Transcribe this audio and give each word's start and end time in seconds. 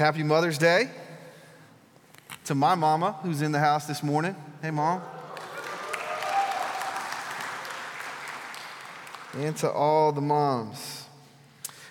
Happy 0.00 0.22
Mother's 0.22 0.56
Day 0.56 0.88
to 2.46 2.54
my 2.54 2.74
mama 2.74 3.18
who's 3.22 3.42
in 3.42 3.52
the 3.52 3.58
house 3.58 3.84
this 3.84 4.02
morning. 4.02 4.34
Hey, 4.62 4.70
mom. 4.70 5.02
And 9.36 9.54
to 9.58 9.70
all 9.70 10.12
the 10.12 10.22
moms. 10.22 11.04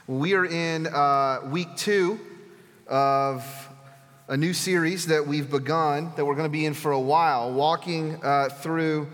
We 0.08 0.34
are 0.34 0.44
in 0.44 0.88
uh, 0.88 1.42
week 1.52 1.68
two 1.78 2.20
of 2.88 3.46
a 4.28 4.36
new 4.36 4.54
series 4.54 5.06
that 5.06 5.28
we've 5.28 5.52
begun 5.52 6.12
that 6.16 6.26
we're 6.26 6.34
going 6.34 6.50
to 6.50 6.52
be 6.52 6.66
in 6.66 6.74
for 6.74 6.92
a 6.92 7.00
while, 7.00 7.54
walking 7.54 8.20
uh, 8.24 8.50
through 8.50 9.08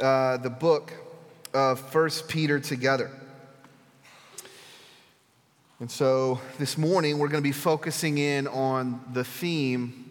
uh, 0.00 0.38
the 0.38 0.48
book 0.48 0.90
of 1.52 1.80
First 1.90 2.28
Peter 2.28 2.60
together. 2.60 3.10
And 5.78 5.90
so 5.90 6.40
this 6.58 6.78
morning 6.78 7.18
we're 7.18 7.28
going 7.28 7.42
to 7.42 7.46
be 7.46 7.52
focusing 7.52 8.16
in 8.16 8.46
on 8.46 8.98
the 9.12 9.24
theme 9.24 10.10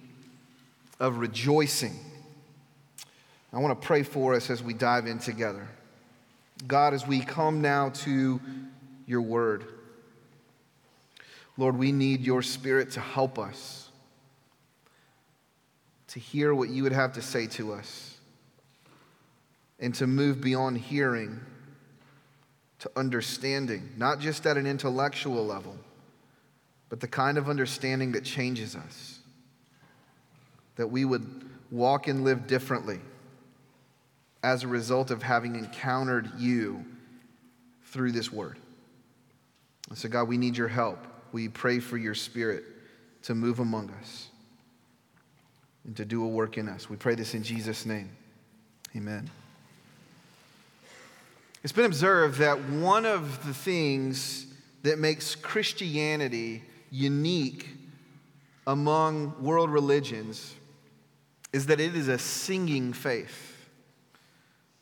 of 0.99 1.17
rejoicing. 1.17 1.99
I 3.52 3.57
want 3.57 3.81
to 3.81 3.88
pray 3.88 4.04
for 4.04 4.35
us 4.35 4.52
as 4.52 4.62
we 4.62 4.76
dive 4.76 5.07
in 5.07 5.17
together. 5.17 5.67
God, 6.67 6.93
as 6.93 7.07
we 7.07 7.20
come 7.20 7.62
now 7.62 7.90
to 7.90 8.40
your 9.07 9.21
word, 9.21 9.66
Lord, 11.57 11.79
we 11.79 11.91
need 11.91 12.21
your 12.21 12.43
spirit 12.43 12.91
to 12.91 12.99
help 12.99 13.40
us 13.40 13.90
to 16.09 16.20
hear 16.20 16.54
what 16.54 16.70
you 16.70 16.84
would 16.84 16.91
have 16.91 17.13
to 17.13 17.23
say 17.23 17.48
to 17.48 17.73
us 17.73 18.18
and 19.79 19.95
to 19.95 20.05
move 20.05 20.41
beyond 20.41 20.77
hearing 20.77 21.40
to 22.85 22.91
understanding, 22.95 23.89
not 23.98 24.20
just 24.20 24.45
at 24.45 24.57
an 24.57 24.67
intellectual 24.67 25.43
level, 25.43 25.76
but 26.88 26.99
the 26.99 27.07
kind 27.07 27.39
of 27.39 27.49
understanding 27.49 28.12
that 28.12 28.23
changes 28.23 28.76
us. 28.76 29.17
That 30.76 30.91
we 30.91 31.04
would 31.04 31.49
walk 31.71 32.07
and 32.07 32.23
live 32.23 32.45
differently 32.45 32.99
as 34.43 34.62
a 34.62 34.68
result 34.68 35.10
of 35.10 35.23
having 35.23 35.55
encountered 35.55 36.29
you 36.37 36.85
through 37.85 38.12
this 38.12 38.32
word. 38.32 38.60
so, 39.95 40.07
God, 40.07 40.27
we 40.27 40.38
need 40.38 40.55
your 40.55 40.67
help. 40.67 41.07
We 41.32 41.48
pray 41.48 41.79
for 41.79 41.98
your 41.98 42.13
spirit 42.13 42.65
to 43.23 43.34
move 43.34 43.57
among 43.57 43.90
us 43.99 44.27
and 45.85 45.98
to 45.98 46.05
do 46.05 46.23
a 46.23 46.27
work 46.27 46.60
in 46.60 46.70
us. 46.70 46.88
We 46.88 46.98
pray 46.98 47.15
this 47.15 47.34
in 47.34 47.41
Jesus' 47.41 47.84
name. 47.84 48.12
Amen. 48.95 49.27
It's 51.66 51.71
been 51.71 51.85
observed 51.85 52.38
that 52.41 52.62
one 52.70 53.08
of 53.08 53.44
the 53.44 53.52
things 53.52 54.46
that 54.84 54.99
makes 54.99 55.34
Christianity 55.34 56.62
unique 56.91 57.68
among 58.68 59.34
world 59.41 59.72
religions 59.72 60.54
is 61.52 61.66
that 61.66 61.80
it 61.80 61.96
is 61.96 62.07
a 62.07 62.20
singing 62.20 62.94
faith. 62.94 63.68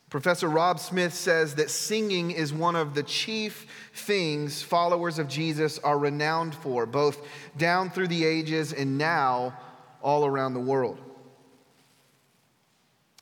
Professor 0.09 0.49
Rob 0.49 0.77
Smith 0.77 1.13
says 1.13 1.55
that 1.55 1.69
singing 1.69 2.31
is 2.31 2.51
one 2.51 2.75
of 2.75 2.95
the 2.95 3.03
chief 3.03 3.65
things 3.93 4.61
followers 4.61 5.19
of 5.19 5.29
Jesus 5.29 5.79
are 5.79 5.97
renowned 5.97 6.53
for, 6.53 6.85
both 6.85 7.25
down 7.55 7.91
through 7.91 8.09
the 8.09 8.25
ages 8.25 8.73
and 8.73 8.97
now 8.97 9.57
all 10.01 10.25
around 10.25 10.53
the 10.53 10.59
world. 10.59 10.99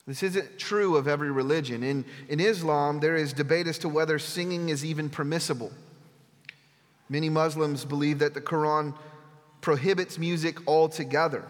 This 0.08 0.24
isn't 0.24 0.58
true 0.58 0.98
of 0.98 1.08
every 1.08 1.32
religion. 1.32 1.84
In, 1.84 2.06
in 2.28 2.40
Islam, 2.40 3.00
there 3.00 3.16
is 3.16 3.34
debate 3.34 3.68
as 3.68 3.78
to 3.80 3.90
whether 3.90 4.18
singing 4.18 4.70
is 4.70 4.84
even 4.84 5.10
permissible. 5.10 5.72
Many 7.08 7.30
Muslims 7.30 7.86
believe 7.86 8.20
that 8.20 8.34
the 8.34 8.42
Quran 8.42 8.96
prohibits 9.62 10.18
music 10.18 10.68
altogether. 10.68 11.46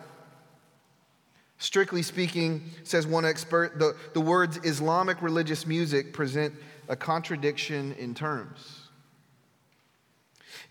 Strictly 1.59 2.01
speaking, 2.01 2.63
says 2.83 3.05
one 3.05 3.23
expert, 3.23 3.77
the, 3.77 3.95
the 4.13 4.19
words 4.19 4.59
Islamic 4.63 5.21
religious 5.21 5.67
music 5.67 6.11
present 6.11 6.53
a 6.89 6.95
contradiction 6.95 7.93
in 7.93 8.15
terms. 8.15 8.79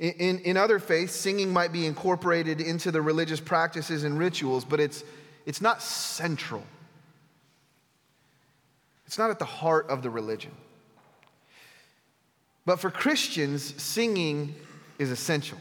In, 0.01 0.11
in, 0.13 0.39
in, 0.41 0.57
other 0.57 0.81
faiths, 0.81 1.15
singing 1.15 1.53
might 1.53 1.73
be 1.73 1.87
incorporated 1.87 2.61
into 2.61 2.91
the 2.91 3.01
religious 3.01 3.39
practices 3.39 4.03
and 4.03 4.19
rituals, 4.19 4.65
but 4.65 4.81
it's, 4.81 5.05
it's 5.47 5.61
not 5.61 5.81
central. 5.81 6.65
It's 9.11 9.19
not 9.19 9.31
at 9.31 9.41
the 9.41 9.45
heart 9.45 9.91
of 9.91 10.05
the 10.05 10.09
religion. 10.09 10.53
But 12.65 12.79
for 12.79 12.93
Christians, 12.93 13.75
singing 13.83 14.55
is 15.01 15.11
essential. 15.11 15.59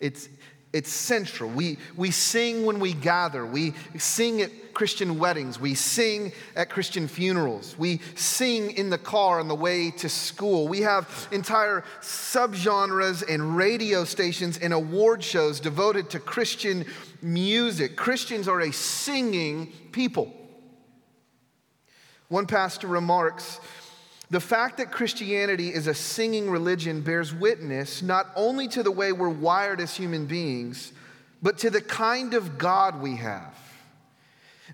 It's, 0.00 0.30
it's 0.72 0.88
central. 0.88 1.50
We, 1.50 1.76
we 1.94 2.10
sing 2.10 2.64
when 2.64 2.80
we 2.80 2.94
gather. 2.94 3.44
We 3.44 3.74
sing 3.98 4.40
at 4.40 4.72
Christian 4.72 5.18
weddings. 5.18 5.60
We 5.60 5.74
sing 5.74 6.32
at 6.56 6.70
Christian 6.70 7.08
funerals. 7.08 7.76
We 7.76 8.00
sing 8.14 8.70
in 8.70 8.88
the 8.88 8.96
car 8.96 9.38
on 9.38 9.48
the 9.48 9.54
way 9.54 9.90
to 9.90 10.08
school. 10.08 10.68
We 10.68 10.80
have 10.80 11.28
entire 11.30 11.84
subgenres 12.00 13.22
and 13.28 13.54
radio 13.54 14.04
stations 14.04 14.56
and 14.56 14.72
award 14.72 15.22
shows 15.22 15.60
devoted 15.60 16.08
to 16.08 16.20
Christian 16.20 16.86
music. 17.20 17.96
Christians 17.96 18.48
are 18.48 18.62
a 18.62 18.72
singing 18.72 19.74
people. 19.92 20.38
One 22.32 22.46
pastor 22.46 22.86
remarks 22.86 23.60
the 24.30 24.40
fact 24.40 24.78
that 24.78 24.90
Christianity 24.90 25.68
is 25.68 25.86
a 25.86 25.92
singing 25.92 26.48
religion 26.48 27.02
bears 27.02 27.34
witness 27.34 28.00
not 28.00 28.28
only 28.34 28.68
to 28.68 28.82
the 28.82 28.90
way 28.90 29.12
we're 29.12 29.28
wired 29.28 29.82
as 29.82 29.94
human 29.94 30.24
beings, 30.24 30.94
but 31.42 31.58
to 31.58 31.68
the 31.68 31.82
kind 31.82 32.32
of 32.32 32.56
God 32.56 33.02
we 33.02 33.16
have. 33.16 33.54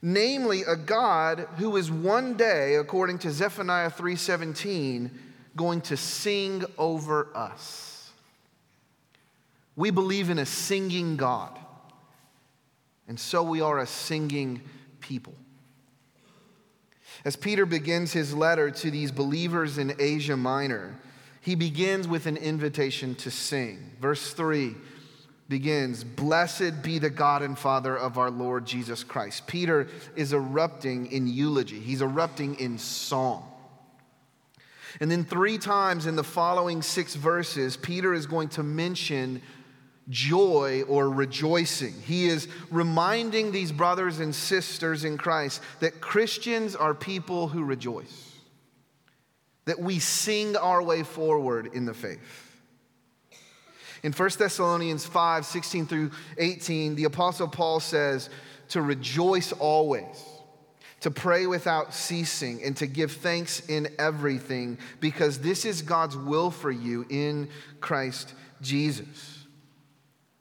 Namely, 0.01 0.63
a 0.63 0.77
God 0.77 1.49
who 1.57 1.77
is 1.77 1.91
one 1.91 2.37
day, 2.37 2.77
according 2.77 3.19
to 3.19 3.33
Zephaniah 3.33 3.91
3:17, 3.91 5.11
going 5.57 5.81
to 5.81 5.97
sing 5.97 6.65
over 6.79 7.27
us. 7.35 8.13
We 9.75 9.91
believe 9.91 10.31
in 10.31 10.39
a 10.39 10.47
singing 10.47 11.17
God, 11.17 11.59
and 13.09 13.19
so 13.19 13.43
we 13.43 13.61
are 13.61 13.81
a 13.81 13.87
singing 13.89 14.63
people. 15.01 15.35
As 17.25 17.37
Peter 17.37 17.67
begins 17.67 18.13
his 18.13 18.35
letter 18.35 18.71
to 18.71 18.91
these 18.91 19.11
believers 19.11 19.79
in 19.79 19.95
Asia 19.99 20.37
Minor, 20.37 20.95
he 21.41 21.55
begins 21.55 22.07
with 22.07 22.27
an 22.27 22.37
invitation 22.37 23.15
to 23.17 23.31
sing. 23.31 23.93
Verse 24.01 24.33
3 24.33 24.75
begins 25.49 26.05
Blessed 26.05 26.83
be 26.83 26.99
the 26.99 27.11
God 27.11 27.43
and 27.43 27.59
Father 27.59 27.97
of 27.97 28.19
our 28.19 28.31
Lord 28.31 28.67
Jesus 28.67 29.03
Christ. 29.03 29.47
Peter 29.47 29.89
is 30.15 30.33
erupting 30.33 31.11
in 31.11 31.27
eulogy, 31.27 31.81
he's 31.81 32.03
erupting 32.03 32.55
in 32.57 32.79
song. 32.79 33.45
And 35.01 35.11
then, 35.11 35.25
three 35.25 35.59
times 35.59 36.07
in 36.07 36.17
the 36.17 36.25
following 36.25 36.83
six 36.83 37.15
verses, 37.15 37.77
Peter 37.77 38.15
is 38.15 38.27
going 38.27 38.49
to 38.51 38.63
mention 38.63 39.43
joy 40.09 40.83
or 40.89 41.11
rejoicing. 41.11 41.95
He 42.07 42.27
is 42.27 42.49
reminding 42.71 43.53
these 43.53 43.73
brothers 43.73 44.21
and 44.21 44.35
sisters 44.35 45.05
in 45.05 45.19
Christ 45.19 45.63
that 45.81 46.01
Christians 46.01 46.75
are 46.75 46.95
people 46.95 47.49
who 47.49 47.65
rejoice, 47.65 48.33
that 49.67 49.79
we 49.79 49.99
sing 49.99 50.57
our 50.57 50.83
way 50.83 51.03
forward 51.03 51.71
in 51.75 51.85
the 51.85 51.95
faith. 51.95 52.45
In 54.03 54.13
1 54.13 54.31
Thessalonians 54.39 55.05
5 55.05 55.45
16 55.45 55.87
through 55.87 56.11
18, 56.39 56.95
the 56.95 57.05
Apostle 57.05 57.49
Paul 57.49 57.81
says 57.81 58.31
to 58.69 58.81
rejoice 58.81 59.53
always, 59.53 60.25
to 61.01 61.11
pray 61.11 61.47
without 61.47 61.95
ceasing, 61.95 62.63
and 62.63 62.77
to 62.77 62.87
give 62.87 63.13
thanks 63.13 63.61
in 63.69 63.89
everything, 63.99 64.79
because 65.01 65.39
this 65.41 65.65
is 65.65 65.83
God's 65.83 66.17
will 66.17 66.51
for 66.51 66.71
you 66.71 67.07
in 67.09 67.49
Christ 67.81 68.35
Jesus. 68.61 69.38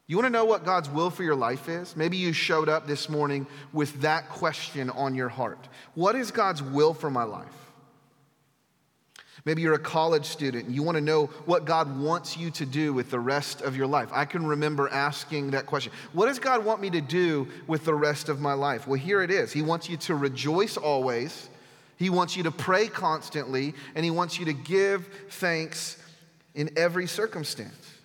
You 0.07 0.16
want 0.16 0.28
to 0.28 0.31
know 0.31 0.45
what 0.45 0.63
God's 0.63 0.89
will 0.89 1.09
for 1.09 1.24
your 1.24 1.36
life 1.36 1.68
is? 1.68 1.98
Maybe 1.98 2.15
you 2.15 2.31
showed 2.31 2.69
up 2.69 2.88
this 2.88 3.09
morning 3.09 3.45
with 3.74 4.01
that 4.01 4.30
question 4.30 4.89
on 4.89 5.15
your 5.15 5.27
heart. 5.27 5.68
What 5.95 6.15
is 6.15 6.31
God's 6.31 6.63
will 6.63 6.94
for 6.94 7.09
my 7.09 7.24
life? 7.24 7.68
Maybe 9.44 9.62
you're 9.62 9.74
a 9.74 9.80
college 9.80 10.25
student 10.25 10.65
and 10.65 10.75
you 10.75 10.81
want 10.81 10.95
to 10.95 11.01
know 11.01 11.27
what 11.45 11.65
God 11.65 12.00
wants 12.00 12.38
you 12.38 12.51
to 12.51 12.65
do 12.65 12.94
with 12.94 13.12
the 13.12 13.19
rest 13.19 13.62
of 13.62 13.75
your 13.75 13.88
life. 13.88 14.09
I 14.13 14.25
can 14.25 14.45
remember 14.45 14.89
asking 14.89 15.51
that 15.51 15.65
question 15.65 15.92
What 16.13 16.27
does 16.27 16.39
God 16.39 16.63
want 16.63 16.81
me 16.81 16.89
to 16.92 17.01
do 17.01 17.48
with 17.65 17.83
the 17.83 17.94
rest 17.94 18.30
of 18.30 18.39
my 18.39 18.53
life? 18.53 18.88
Well, 18.88 19.00
here 19.00 19.21
it 19.21 19.31
is. 19.31 19.51
He 19.51 19.62
wants 19.62 19.89
you 19.89 19.98
to 19.98 20.15
rejoice 20.15 20.77
always, 20.77 21.50
He 21.98 22.10
wants 22.10 22.36
you 22.36 22.44
to 22.44 22.51
pray 22.51 22.88
constantly, 22.88 23.74
and 23.95 24.06
He 24.06 24.12
wants 24.12 24.39
you 24.39 24.45
to 24.45 24.53
give 24.53 25.07
thanks 25.30 25.98
in 26.56 26.69
every 26.77 27.07
circumstance. 27.07 27.97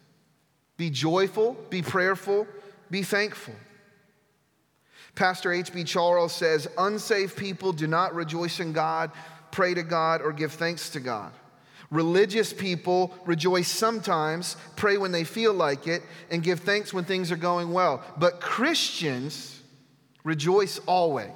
Be 0.76 0.90
joyful, 0.90 1.56
be 1.70 1.82
prayerful, 1.82 2.46
be 2.90 3.02
thankful. 3.02 3.54
Pastor 5.14 5.52
H.B. 5.52 5.84
Charles 5.84 6.32
says, 6.32 6.69
Unsaved 6.78 7.36
people 7.36 7.72
do 7.72 7.86
not 7.86 8.14
rejoice 8.14 8.60
in 8.60 8.72
God, 8.72 9.10
pray 9.50 9.74
to 9.74 9.82
God, 9.82 10.22
or 10.22 10.32
give 10.32 10.52
thanks 10.52 10.90
to 10.90 11.00
God. 11.00 11.32
Religious 11.90 12.54
people 12.54 13.14
rejoice 13.26 13.69
sometimes, 13.69 14.56
pray 14.76 14.96
when 14.96 15.12
they 15.12 15.24
feel 15.24 15.52
like 15.52 15.86
it, 15.86 16.02
and 16.30 16.42
give 16.42 16.60
thanks 16.60 16.94
when 16.94 17.04
things 17.04 17.30
are 17.30 17.36
going 17.36 17.70
well. 17.70 18.02
But 18.16 18.40
Christians 18.40 19.60
rejoice 20.24 20.78
always, 20.86 21.30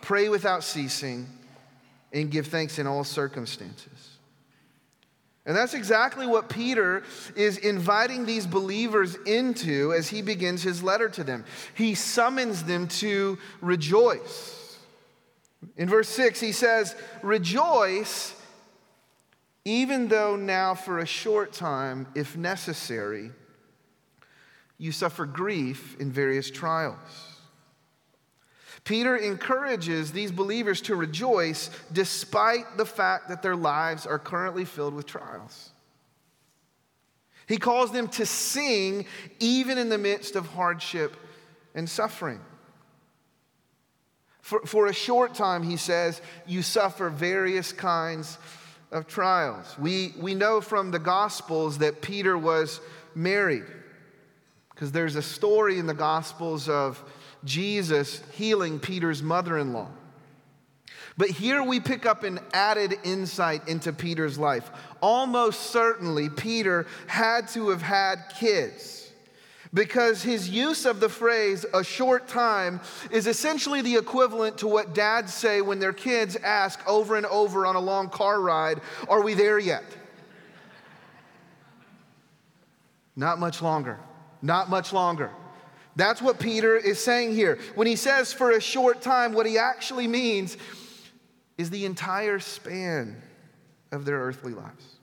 pray 0.00 0.30
without 0.30 0.64
ceasing, 0.64 1.26
and 2.14 2.30
give 2.30 2.46
thanks 2.46 2.78
in 2.78 2.86
all 2.86 3.04
circumstances. 3.04 4.15
And 5.46 5.56
that's 5.56 5.74
exactly 5.74 6.26
what 6.26 6.48
Peter 6.48 7.04
is 7.36 7.56
inviting 7.58 8.26
these 8.26 8.46
believers 8.46 9.14
into 9.26 9.92
as 9.92 10.08
he 10.08 10.20
begins 10.20 10.62
his 10.62 10.82
letter 10.82 11.08
to 11.10 11.22
them. 11.22 11.44
He 11.74 11.94
summons 11.94 12.64
them 12.64 12.88
to 12.88 13.38
rejoice. 13.60 14.78
In 15.76 15.88
verse 15.88 16.08
6, 16.08 16.40
he 16.40 16.52
says, 16.52 16.96
Rejoice 17.22 18.34
even 19.66 20.06
though 20.06 20.36
now 20.36 20.76
for 20.76 21.00
a 21.00 21.06
short 21.06 21.52
time, 21.52 22.06
if 22.14 22.36
necessary, 22.36 23.32
you 24.78 24.92
suffer 24.92 25.26
grief 25.26 25.96
in 25.98 26.12
various 26.12 26.52
trials. 26.52 27.25
Peter 28.86 29.16
encourages 29.16 30.12
these 30.12 30.30
believers 30.30 30.80
to 30.80 30.94
rejoice 30.94 31.70
despite 31.92 32.76
the 32.76 32.86
fact 32.86 33.28
that 33.28 33.42
their 33.42 33.56
lives 33.56 34.06
are 34.06 34.18
currently 34.18 34.64
filled 34.64 34.94
with 34.94 35.06
trials. 35.06 35.70
He 37.48 37.56
calls 37.56 37.90
them 37.90 38.06
to 38.10 38.24
sing 38.24 39.06
even 39.40 39.76
in 39.76 39.88
the 39.88 39.98
midst 39.98 40.36
of 40.36 40.46
hardship 40.46 41.16
and 41.74 41.90
suffering. 41.90 42.40
For, 44.40 44.60
for 44.60 44.86
a 44.86 44.94
short 44.94 45.34
time, 45.34 45.64
he 45.64 45.76
says, 45.76 46.22
you 46.46 46.62
suffer 46.62 47.10
various 47.10 47.72
kinds 47.72 48.38
of 48.92 49.08
trials. 49.08 49.76
We, 49.80 50.14
we 50.16 50.36
know 50.36 50.60
from 50.60 50.92
the 50.92 51.00
Gospels 51.00 51.78
that 51.78 52.02
Peter 52.02 52.38
was 52.38 52.80
married 53.16 53.66
because 54.70 54.92
there's 54.92 55.16
a 55.16 55.22
story 55.22 55.80
in 55.80 55.88
the 55.88 55.94
Gospels 55.94 56.68
of 56.68 57.02
Jesus 57.44 58.22
healing 58.32 58.78
Peter's 58.80 59.22
mother 59.22 59.58
in 59.58 59.72
law. 59.72 59.88
But 61.18 61.30
here 61.30 61.62
we 61.62 61.80
pick 61.80 62.04
up 62.04 62.24
an 62.24 62.40
added 62.52 62.94
insight 63.02 63.68
into 63.68 63.92
Peter's 63.92 64.38
life. 64.38 64.70
Almost 65.00 65.70
certainly, 65.70 66.28
Peter 66.28 66.86
had 67.06 67.48
to 67.48 67.70
have 67.70 67.80
had 67.80 68.32
kids 68.38 69.10
because 69.72 70.22
his 70.22 70.48
use 70.48 70.86
of 70.86 71.00
the 71.00 71.08
phrase 71.08 71.66
a 71.74 71.82
short 71.82 72.28
time 72.28 72.80
is 73.10 73.26
essentially 73.26 73.82
the 73.82 73.96
equivalent 73.96 74.58
to 74.58 74.66
what 74.66 74.94
dads 74.94 75.32
say 75.32 75.60
when 75.60 75.78
their 75.78 75.92
kids 75.92 76.36
ask 76.36 76.80
over 76.88 77.16
and 77.16 77.26
over 77.26 77.66
on 77.66 77.76
a 77.76 77.80
long 77.80 78.08
car 78.08 78.40
ride, 78.40 78.80
Are 79.08 79.22
we 79.22 79.34
there 79.34 79.58
yet? 79.58 79.84
Not 83.16 83.38
much 83.38 83.62
longer. 83.62 83.98
Not 84.42 84.68
much 84.68 84.92
longer. 84.92 85.30
That's 85.96 86.20
what 86.20 86.38
Peter 86.38 86.76
is 86.76 87.02
saying 87.02 87.34
here. 87.34 87.58
When 87.74 87.86
he 87.86 87.96
says 87.96 88.32
for 88.32 88.50
a 88.50 88.60
short 88.60 89.00
time, 89.00 89.32
what 89.32 89.46
he 89.46 89.56
actually 89.56 90.06
means 90.06 90.58
is 91.56 91.70
the 91.70 91.86
entire 91.86 92.38
span 92.38 93.20
of 93.90 94.04
their 94.04 94.18
earthly 94.18 94.52
lives. 94.52 94.96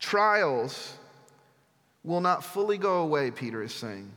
Trials 0.00 0.94
will 2.02 2.20
not 2.20 2.42
fully 2.42 2.76
go 2.76 3.02
away, 3.02 3.30
Peter 3.30 3.62
is 3.62 3.72
saying, 3.72 4.10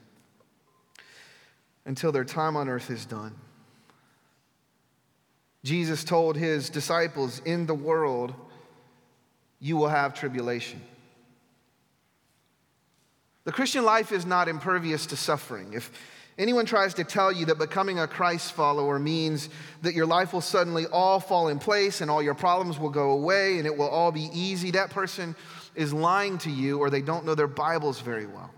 until 1.86 2.12
their 2.12 2.26
time 2.26 2.58
on 2.58 2.68
earth 2.68 2.90
is 2.90 3.06
done. 3.06 3.36
Jesus 5.64 6.04
told 6.04 6.36
his 6.36 6.72
disciples, 6.72 7.40
In 7.46 7.68
the 7.68 7.76
world, 7.76 8.34
you 9.60 9.78
will 9.78 9.90
have 9.90 10.16
tribulation. 10.16 10.82
The 13.46 13.52
Christian 13.52 13.86
life 13.86 14.12
is 14.12 14.26
not 14.26 14.48
impervious 14.48 15.06
to 15.08 15.16
suffering. 15.16 15.74
If 15.74 15.92
anyone 16.38 16.66
tries 16.66 16.96
to 16.96 17.04
tell 17.04 17.32
you 17.32 17.46
that 17.46 17.60
becoming 17.60 18.00
a 18.00 18.08
Christ 18.08 18.54
follower 18.54 18.98
means 19.00 19.50
that 19.84 19.94
your 19.94 20.08
life 20.08 20.34
will 20.34 20.42
suddenly 20.42 20.88
all 20.88 21.20
fall 21.20 21.48
in 21.48 21.60
place 21.60 22.02
and 22.02 22.10
all 22.10 22.24
your 22.24 22.34
problems 22.34 22.80
will 22.80 22.90
go 22.90 23.12
away 23.12 23.58
and 23.60 23.68
it 23.68 23.78
will 23.78 23.88
all 23.88 24.12
be 24.12 24.30
easy, 24.34 24.72
that 24.72 24.90
person 24.90 25.36
is 25.76 25.94
lying 25.94 26.40
to 26.40 26.50
you 26.50 26.80
or 26.80 26.90
they 26.90 27.04
don't 27.04 27.26
know 27.26 27.36
their 27.36 27.48
Bibles 27.48 28.02
very 28.02 28.26
well. 28.26 28.50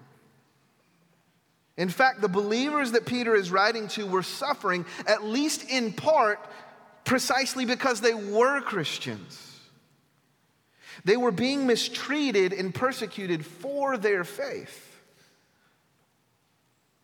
In 1.76 1.90
fact, 1.90 2.22
the 2.22 2.30
believers 2.30 2.94
that 2.94 3.06
Peter 3.06 3.36
is 3.36 3.52
writing 3.52 3.88
to 3.90 4.08
were 4.08 4.24
suffering, 4.24 4.86
at 5.06 5.24
least 5.24 5.70
in 5.70 5.94
part, 5.94 6.40
precisely 7.04 7.66
because 7.66 8.02
they 8.02 8.16
were 8.16 8.62
Christians. 8.62 9.47
They 11.06 11.18
were 11.18 11.32
being 11.32 11.68
mistreated 11.68 12.54
and 12.54 12.74
persecuted 12.74 13.46
for 13.46 13.98
their 13.98 14.24
faith. 14.24 14.84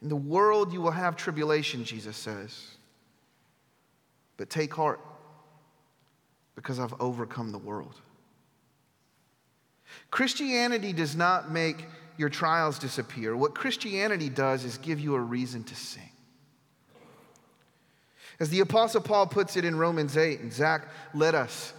In 0.01 0.09
the 0.09 0.15
world, 0.15 0.73
you 0.73 0.81
will 0.81 0.91
have 0.91 1.15
tribulation, 1.15 1.85
Jesus 1.85 2.17
says. 2.17 2.67
But 4.35 4.49
take 4.49 4.73
heart, 4.73 4.99
because 6.55 6.79
I've 6.79 6.93
overcome 6.99 7.51
the 7.51 7.57
world. 7.57 7.95
Christianity 10.11 10.91
does 10.91 11.15
not 11.15 11.51
make 11.51 11.85
your 12.17 12.29
trials 12.29 12.79
disappear. 12.79 13.35
What 13.35 13.55
Christianity 13.55 14.29
does 14.29 14.65
is 14.65 14.77
give 14.77 14.99
you 14.99 15.15
a 15.15 15.19
reason 15.19 15.63
to 15.63 15.75
sing. 15.75 16.09
As 18.39 18.49
the 18.49 18.59
Apostle 18.59 19.01
Paul 19.01 19.27
puts 19.27 19.55
it 19.55 19.63
in 19.63 19.75
Romans 19.75 20.17
8, 20.17 20.41
and 20.41 20.51
Zach 20.51 20.87
led 21.13 21.35
us 21.35 21.73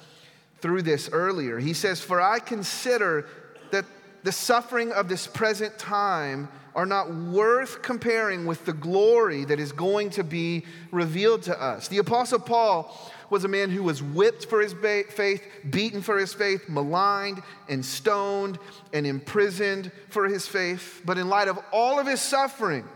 through 0.64 0.80
this 0.80 1.10
earlier, 1.12 1.58
he 1.58 1.74
says, 1.74 2.00
For 2.00 2.22
I 2.22 2.38
consider 2.38 3.26
that 3.70 3.84
the 4.22 4.32
suffering 4.32 4.92
of 4.92 5.10
this 5.10 5.26
present 5.26 5.78
time 5.78 6.48
are 6.74 6.86
not 6.86 7.12
worth 7.12 7.82
comparing 7.82 8.46
with 8.46 8.64
the 8.64 8.72
glory 8.72 9.44
that 9.44 9.60
is 9.60 9.72
going 9.72 10.08
to 10.08 10.24
be 10.24 10.64
revealed 10.90 11.42
to 11.42 11.62
us. 11.62 11.88
The 11.88 11.98
Apostle 11.98 12.38
Paul 12.38 12.98
was 13.28 13.44
a 13.44 13.48
man 13.48 13.68
who 13.68 13.82
was 13.82 14.02
whipped 14.02 14.46
for 14.46 14.62
his 14.62 14.72
faith, 14.72 15.42
beaten 15.68 16.00
for 16.00 16.16
his 16.16 16.32
faith, 16.32 16.66
maligned 16.66 17.42
and 17.68 17.84
stoned 17.84 18.58
and 18.94 19.06
imprisoned 19.06 19.92
for 20.08 20.24
his 20.24 20.48
faith. 20.48 21.02
But 21.04 21.18
in 21.18 21.28
light 21.28 21.48
of 21.48 21.58
all 21.74 22.00
of 22.00 22.06
his 22.06 22.22
suffering, 22.22 22.88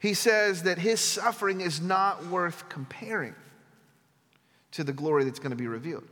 he 0.00 0.12
says 0.12 0.64
that 0.64 0.76
his 0.76 1.00
suffering 1.00 1.62
is 1.62 1.80
not 1.80 2.26
worth 2.26 2.68
comparing 2.68 3.34
to 4.72 4.84
the 4.84 4.92
glory 4.92 5.24
that's 5.24 5.38
going 5.38 5.50
to 5.50 5.56
be 5.56 5.66
revealed. 5.66 6.04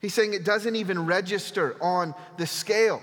He's 0.00 0.14
saying 0.14 0.34
it 0.34 0.44
doesn't 0.44 0.76
even 0.76 1.06
register 1.06 1.76
on 1.80 2.14
the 2.36 2.46
scale. 2.46 3.02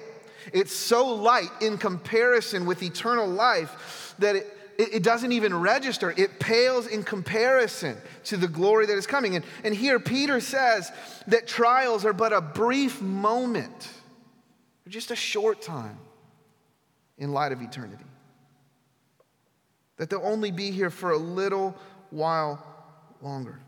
It's 0.53 0.73
so 0.73 1.15
light 1.15 1.49
in 1.61 1.77
comparison 1.77 2.65
with 2.65 2.81
eternal 2.81 3.27
life 3.27 4.15
that 4.19 4.35
it, 4.35 4.47
it, 4.77 5.03
doesn't 5.03 5.31
even 5.31 5.59
register. 5.59 6.13
It 6.15 6.39
pales 6.39 6.87
in 6.87 7.03
comparison 7.03 7.97
to 8.25 8.37
the 8.37 8.47
glory 8.47 8.85
that 8.87 8.97
is 8.97 9.05
coming. 9.05 9.35
And, 9.35 9.45
and 9.63 9.75
here 9.75 9.99
Peter 9.99 10.39
says 10.39 10.91
that 11.27 11.47
trials 11.47 12.05
are 12.05 12.13
but 12.13 12.33
a 12.33 12.41
brief 12.41 13.01
moment, 13.01 13.89
just 14.87 15.11
a 15.11 15.15
short 15.15 15.61
time 15.61 15.97
in 17.17 17.31
light 17.31 17.51
of 17.51 17.61
eternity. 17.61 18.05
That 19.97 20.09
they'll 20.09 20.21
only 20.23 20.51
be 20.51 20.71
here 20.71 20.89
for 20.89 21.11
a 21.11 21.17
little 21.17 21.75
while 22.09 22.63
longer. 23.21 23.59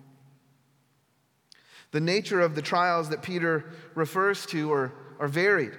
The 1.92 2.00
nature 2.00 2.40
of 2.40 2.56
the 2.56 2.62
trials 2.62 3.10
that 3.10 3.24
Peter 3.24 3.66
refers 3.96 4.46
to 4.48 4.72
are, 4.72 4.92
are 5.20 5.28
varied. 5.28 5.74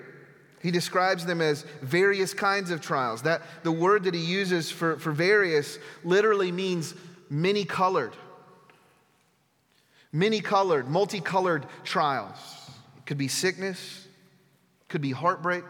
He 0.60 0.70
describes 0.70 1.24
them 1.24 1.40
as 1.40 1.62
various 1.80 2.34
kinds 2.34 2.70
of 2.70 2.80
trials. 2.80 3.22
That 3.22 3.42
the 3.62 3.72
word 3.72 4.04
that 4.04 4.14
he 4.14 4.20
uses 4.20 4.70
for, 4.70 4.98
for 4.98 5.12
various 5.12 5.78
literally 6.04 6.52
means 6.52 6.94
many 7.30 7.64
colored. 7.64 8.12
Many 10.12 10.40
colored, 10.40 10.88
multicolored 10.88 11.66
trials. 11.84 12.38
It 12.96 13.06
could 13.06 13.18
be 13.18 13.28
sickness, 13.28 14.08
could 14.88 15.00
be 15.00 15.12
heartbreak, 15.12 15.64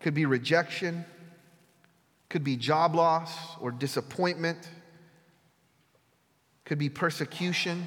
could 0.00 0.14
be 0.14 0.24
rejection, 0.24 1.04
could 2.30 2.42
be 2.42 2.56
job 2.56 2.94
loss 2.94 3.36
or 3.60 3.70
disappointment, 3.70 4.58
could 6.64 6.78
be 6.78 6.88
persecution 6.88 7.86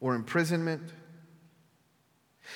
or 0.00 0.14
imprisonment 0.14 0.82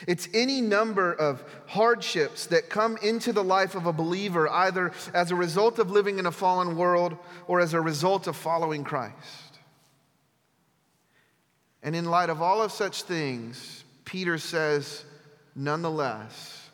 it's 0.06 0.28
any 0.34 0.60
number 0.60 1.12
of 1.12 1.44
hardships 1.66 2.46
that 2.46 2.68
come 2.68 2.96
into 2.98 3.32
the 3.32 3.44
life 3.44 3.74
of 3.74 3.86
a 3.86 3.92
believer, 3.92 4.48
either 4.48 4.92
as 5.12 5.30
a 5.30 5.36
result 5.36 5.78
of 5.78 5.90
living 5.90 6.18
in 6.18 6.26
a 6.26 6.32
fallen 6.32 6.76
world 6.76 7.16
or 7.46 7.60
as 7.60 7.74
a 7.74 7.80
result 7.80 8.26
of 8.26 8.36
following 8.36 8.84
Christ. 8.84 9.14
And 11.82 11.94
in 11.94 12.06
light 12.06 12.30
of 12.30 12.42
all 12.42 12.62
of 12.62 12.72
such 12.72 13.02
things, 13.02 13.84
Peter 14.04 14.38
says, 14.38 15.04
nonetheless, 15.54 16.70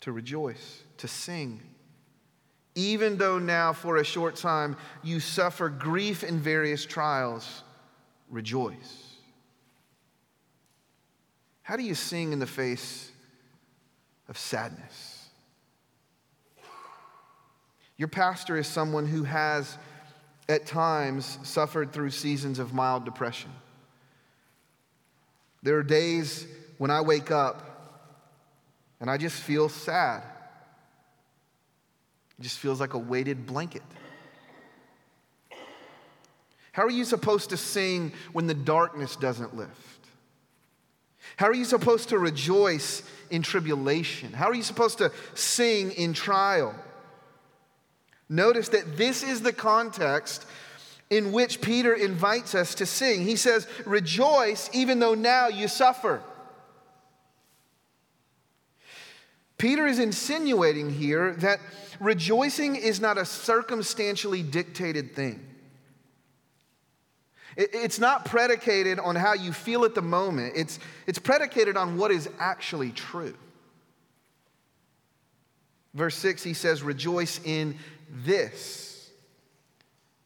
to 0.00 0.12
rejoice, 0.12 0.82
to 0.98 1.08
sing. 1.08 1.60
Even 2.74 3.16
though 3.16 3.38
now, 3.38 3.72
for 3.72 3.96
a 3.96 4.04
short 4.04 4.36
time, 4.36 4.76
you 5.02 5.20
suffer 5.20 5.68
grief 5.68 6.22
in 6.22 6.38
various 6.38 6.86
trials, 6.86 7.62
rejoice. 8.30 9.01
How 11.62 11.76
do 11.76 11.82
you 11.82 11.94
sing 11.94 12.32
in 12.32 12.38
the 12.38 12.46
face 12.46 13.10
of 14.28 14.36
sadness? 14.36 15.28
Your 17.96 18.08
pastor 18.08 18.56
is 18.56 18.66
someone 18.66 19.06
who 19.06 19.22
has, 19.22 19.78
at 20.48 20.66
times, 20.66 21.38
suffered 21.44 21.92
through 21.92 22.10
seasons 22.10 22.58
of 22.58 22.74
mild 22.74 23.04
depression. 23.04 23.50
There 25.62 25.78
are 25.78 25.84
days 25.84 26.46
when 26.78 26.90
I 26.90 27.00
wake 27.02 27.30
up 27.30 27.68
and 29.00 29.08
I 29.08 29.16
just 29.16 29.36
feel 29.36 29.68
sad. 29.68 30.24
It 32.38 32.42
just 32.42 32.58
feels 32.58 32.80
like 32.80 32.94
a 32.94 32.98
weighted 32.98 33.46
blanket. 33.46 33.82
How 36.72 36.84
are 36.84 36.90
you 36.90 37.04
supposed 37.04 37.50
to 37.50 37.56
sing 37.56 38.12
when 38.32 38.46
the 38.46 38.54
darkness 38.54 39.14
doesn't 39.14 39.54
lift? 39.54 40.01
How 41.36 41.46
are 41.46 41.54
you 41.54 41.64
supposed 41.64 42.10
to 42.10 42.18
rejoice 42.18 43.02
in 43.30 43.42
tribulation? 43.42 44.32
How 44.32 44.48
are 44.48 44.54
you 44.54 44.62
supposed 44.62 44.98
to 44.98 45.12
sing 45.34 45.92
in 45.92 46.12
trial? 46.12 46.74
Notice 48.28 48.68
that 48.70 48.96
this 48.96 49.22
is 49.22 49.42
the 49.42 49.52
context 49.52 50.46
in 51.10 51.32
which 51.32 51.60
Peter 51.60 51.92
invites 51.92 52.54
us 52.54 52.74
to 52.76 52.86
sing. 52.86 53.22
He 53.22 53.36
says, 53.36 53.66
Rejoice 53.84 54.70
even 54.72 54.98
though 54.98 55.14
now 55.14 55.48
you 55.48 55.68
suffer. 55.68 56.22
Peter 59.58 59.86
is 59.86 59.98
insinuating 59.98 60.90
here 60.90 61.34
that 61.34 61.60
rejoicing 62.00 62.74
is 62.74 63.00
not 63.00 63.18
a 63.18 63.24
circumstantially 63.24 64.42
dictated 64.42 65.14
thing. 65.14 65.51
It's 67.56 67.98
not 67.98 68.24
predicated 68.24 68.98
on 68.98 69.16
how 69.16 69.34
you 69.34 69.52
feel 69.52 69.84
at 69.84 69.94
the 69.94 70.02
moment, 70.02 70.54
it's, 70.56 70.78
it's 71.06 71.18
predicated 71.18 71.76
on 71.76 71.96
what 71.96 72.10
is 72.10 72.28
actually 72.38 72.90
true. 72.92 73.34
Verse 75.94 76.16
6, 76.16 76.42
he 76.42 76.54
says, 76.54 76.82
Rejoice 76.82 77.40
in 77.44 77.76
this. 78.10 79.10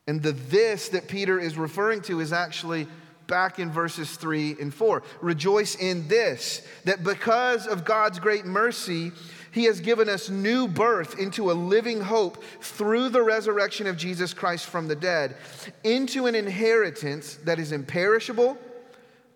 And 0.06 0.22
the 0.22 0.32
this 0.32 0.90
that 0.90 1.08
Peter 1.08 1.38
is 1.38 1.58
referring 1.58 2.02
to 2.02 2.20
is 2.20 2.32
actually 2.32 2.86
back 3.26 3.58
in 3.58 3.72
verses 3.72 4.14
3 4.16 4.56
and 4.60 4.72
4. 4.72 5.02
Rejoice 5.20 5.74
in 5.74 6.06
this, 6.06 6.64
that 6.84 7.02
because 7.02 7.66
of 7.66 7.84
God's 7.84 8.20
great 8.20 8.44
mercy, 8.44 9.10
he 9.56 9.64
has 9.64 9.80
given 9.80 10.06
us 10.06 10.28
new 10.28 10.68
birth 10.68 11.18
into 11.18 11.50
a 11.50 11.54
living 11.54 11.98
hope 11.98 12.44
through 12.60 13.08
the 13.08 13.22
resurrection 13.22 13.86
of 13.86 13.96
Jesus 13.96 14.34
Christ 14.34 14.66
from 14.66 14.86
the 14.86 14.94
dead, 14.94 15.34
into 15.82 16.26
an 16.26 16.34
inheritance 16.34 17.36
that 17.44 17.58
is 17.58 17.72
imperishable, 17.72 18.58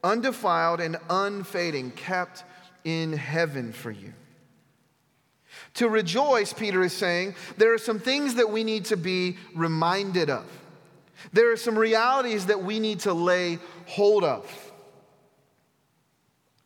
undefiled, 0.05 0.79
and 0.83 0.99
unfading, 1.09 1.93
kept 1.93 2.45
in 2.85 3.15
heaven 3.15 3.73
for 3.73 3.91
you. 3.91 4.13
To 5.77 5.89
rejoice, 5.89 6.53
Peter 6.53 6.83
is 6.83 6.93
saying, 6.93 7.35
there 7.57 7.73
are 7.73 7.79
some 7.79 7.99
things 7.99 8.35
that 8.35 8.51
we 8.51 8.63
need 8.63 8.85
to 8.87 8.99
be 8.99 9.39
reminded 9.55 10.29
of. 10.29 10.45
There 11.33 11.51
are 11.51 11.57
some 11.57 11.79
realities 11.79 12.45
that 12.45 12.63
we 12.63 12.79
need 12.79 13.01
to 13.01 13.15
lay 13.15 13.59
hold 13.87 14.25
of. 14.25 14.73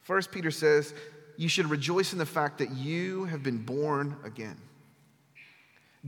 First, 0.00 0.32
Peter 0.32 0.50
says, 0.50 0.92
you 1.37 1.49
should 1.49 1.71
rejoice 1.71 2.12
in 2.12 2.19
the 2.19 2.26
fact 2.26 2.59
that 2.59 2.71
you 2.71 3.25
have 3.26 3.43
been 3.43 3.59
born 3.59 4.17
again. 4.25 4.57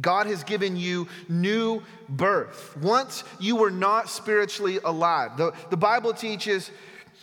God 0.01 0.27
has 0.27 0.45
given 0.45 0.77
you 0.77 1.09
new 1.29 1.83
birth. 2.09 2.77
Once 2.77 3.25
you 3.41 3.57
were 3.57 3.71
not 3.71 4.11
spiritually 4.11 4.79
alive. 4.85 5.37
The, 5.37 5.53
the 5.71 5.77
Bible 5.77 6.13
teaches 6.13 6.71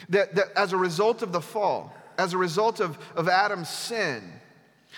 that, 0.09 0.35
that 0.35 0.47
as 0.55 0.73
a 0.73 0.77
result 0.77 1.21
of 1.21 1.31
the 1.31 1.41
fall, 1.41 1.95
as 2.17 2.33
a 2.33 2.37
result 2.37 2.79
of, 2.79 2.97
of 3.15 3.29
Adam's 3.29 3.69
sin, 3.69 4.23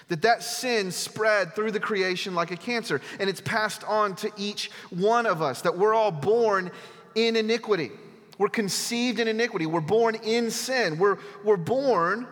that 0.08 0.22
that 0.22 0.44
sin 0.44 0.92
spread 0.92 1.54
through 1.56 1.72
the 1.72 1.80
creation 1.80 2.36
like 2.36 2.52
a 2.52 2.58
cancer 2.58 3.02
and 3.20 3.30
it's 3.30 3.42
passed 3.42 3.84
on 3.86 4.16
to 4.16 4.32
each 4.38 4.70
one 4.90 5.26
of 5.26 5.42
us 5.42 5.62
that 5.62 5.78
we're 5.78 5.94
all 5.94 6.12
born 6.12 6.70
in 7.16 7.36
iniquity 7.36 7.92
we're 8.38 8.50
conceived 8.50 9.20
in 9.20 9.28
iniquity 9.28 9.66
we're 9.66 9.80
born 9.80 10.16
in 10.16 10.52
sin 10.52 10.98
we're, 10.98 11.18
we're 11.44 11.58
born 11.58 12.28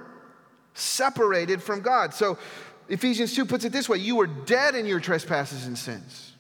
separated 0.73 1.61
from 1.61 1.81
God. 1.81 2.13
So 2.13 2.37
Ephesians 2.89 3.35
2 3.35 3.45
puts 3.45 3.65
it 3.65 3.71
this 3.71 3.87
way 3.87 3.97
you 3.97 4.15
were 4.15 4.27
dead 4.27 4.75
in 4.75 4.85
your 4.85 4.99
trespasses 4.99 5.65
and 5.65 5.77
sins. 5.77 6.31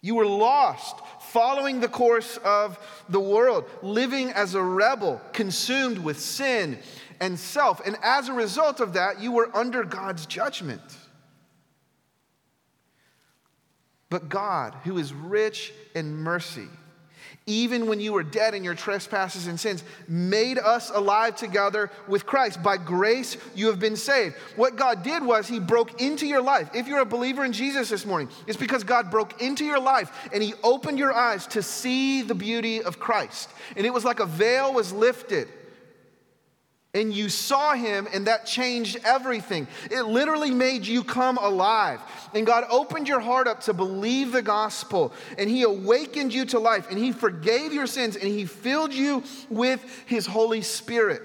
You 0.00 0.16
were 0.16 0.26
lost, 0.26 0.96
following 1.20 1.78
the 1.78 1.88
course 1.88 2.36
of 2.38 2.76
the 3.08 3.20
world, 3.20 3.70
living 3.82 4.30
as 4.30 4.56
a 4.56 4.62
rebel, 4.62 5.20
consumed 5.32 5.98
with 5.98 6.18
sin 6.18 6.78
and 7.20 7.38
self. 7.38 7.80
And 7.86 7.96
as 8.02 8.28
a 8.28 8.32
result 8.32 8.80
of 8.80 8.94
that, 8.94 9.20
you 9.20 9.30
were 9.30 9.48
under 9.56 9.84
God's 9.84 10.26
judgment. 10.26 10.82
But 14.10 14.28
God, 14.28 14.74
who 14.84 14.98
is 14.98 15.12
rich 15.12 15.72
in 15.94 16.16
mercy, 16.16 16.68
even 17.46 17.86
when 17.86 18.00
you 18.00 18.12
were 18.12 18.22
dead 18.22 18.54
in 18.54 18.62
your 18.62 18.74
trespasses 18.74 19.46
and 19.46 19.58
sins, 19.58 19.82
made 20.06 20.58
us 20.58 20.90
alive 20.90 21.36
together 21.36 21.90
with 22.06 22.24
Christ. 22.24 22.62
By 22.62 22.76
grace, 22.76 23.36
you 23.54 23.66
have 23.66 23.80
been 23.80 23.96
saved. 23.96 24.36
What 24.56 24.76
God 24.76 25.02
did 25.02 25.24
was 25.24 25.48
He 25.48 25.58
broke 25.58 26.00
into 26.00 26.26
your 26.26 26.42
life. 26.42 26.70
If 26.74 26.86
you're 26.86 27.00
a 27.00 27.06
believer 27.06 27.44
in 27.44 27.52
Jesus 27.52 27.88
this 27.88 28.06
morning, 28.06 28.28
it's 28.46 28.56
because 28.56 28.84
God 28.84 29.10
broke 29.10 29.42
into 29.42 29.64
your 29.64 29.80
life 29.80 30.28
and 30.32 30.42
He 30.42 30.54
opened 30.62 30.98
your 30.98 31.12
eyes 31.12 31.46
to 31.48 31.62
see 31.62 32.22
the 32.22 32.34
beauty 32.34 32.82
of 32.82 33.00
Christ. 33.00 33.50
And 33.76 33.84
it 33.84 33.90
was 33.92 34.04
like 34.04 34.20
a 34.20 34.26
veil 34.26 34.72
was 34.72 34.92
lifted 34.92 35.48
and 36.94 37.12
you 37.12 37.30
saw 37.30 37.74
him, 37.74 38.06
and 38.12 38.26
that 38.26 38.44
changed 38.44 38.98
everything. 39.04 39.66
It 39.90 40.02
literally 40.02 40.50
made 40.50 40.86
you 40.86 41.02
come 41.02 41.38
alive. 41.38 42.00
And 42.34 42.46
God 42.46 42.64
opened 42.70 43.08
your 43.08 43.20
heart 43.20 43.48
up 43.48 43.60
to 43.62 43.72
believe 43.72 44.32
the 44.32 44.42
gospel, 44.42 45.12
and 45.38 45.48
he 45.48 45.62
awakened 45.62 46.34
you 46.34 46.44
to 46.46 46.58
life, 46.58 46.90
and 46.90 46.98
he 46.98 47.12
forgave 47.12 47.72
your 47.72 47.86
sins, 47.86 48.16
and 48.16 48.28
he 48.28 48.44
filled 48.44 48.92
you 48.92 49.22
with 49.48 49.82
his 50.04 50.26
Holy 50.26 50.60
Spirit. 50.60 51.22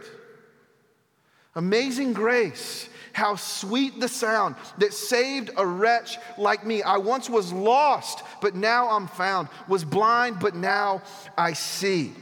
Amazing 1.53 2.13
grace. 2.13 2.87
How 3.11 3.35
sweet 3.35 3.99
the 3.99 4.07
sound 4.07 4.55
that 4.77 4.93
saved 4.93 5.49
a 5.57 5.65
wretch 5.65 6.19
like 6.37 6.63
me. 6.65 6.83
I 6.83 6.97
once 6.97 7.29
was 7.29 7.51
lost, 7.51 8.23
but 8.41 8.55
now 8.55 8.91
I'm 8.91 9.07
found, 9.07 9.49
was 9.67 9.83
blind, 9.83 10.39
but 10.39 10.53
now 10.55 11.01
I 11.35 11.53
see. 11.53 12.13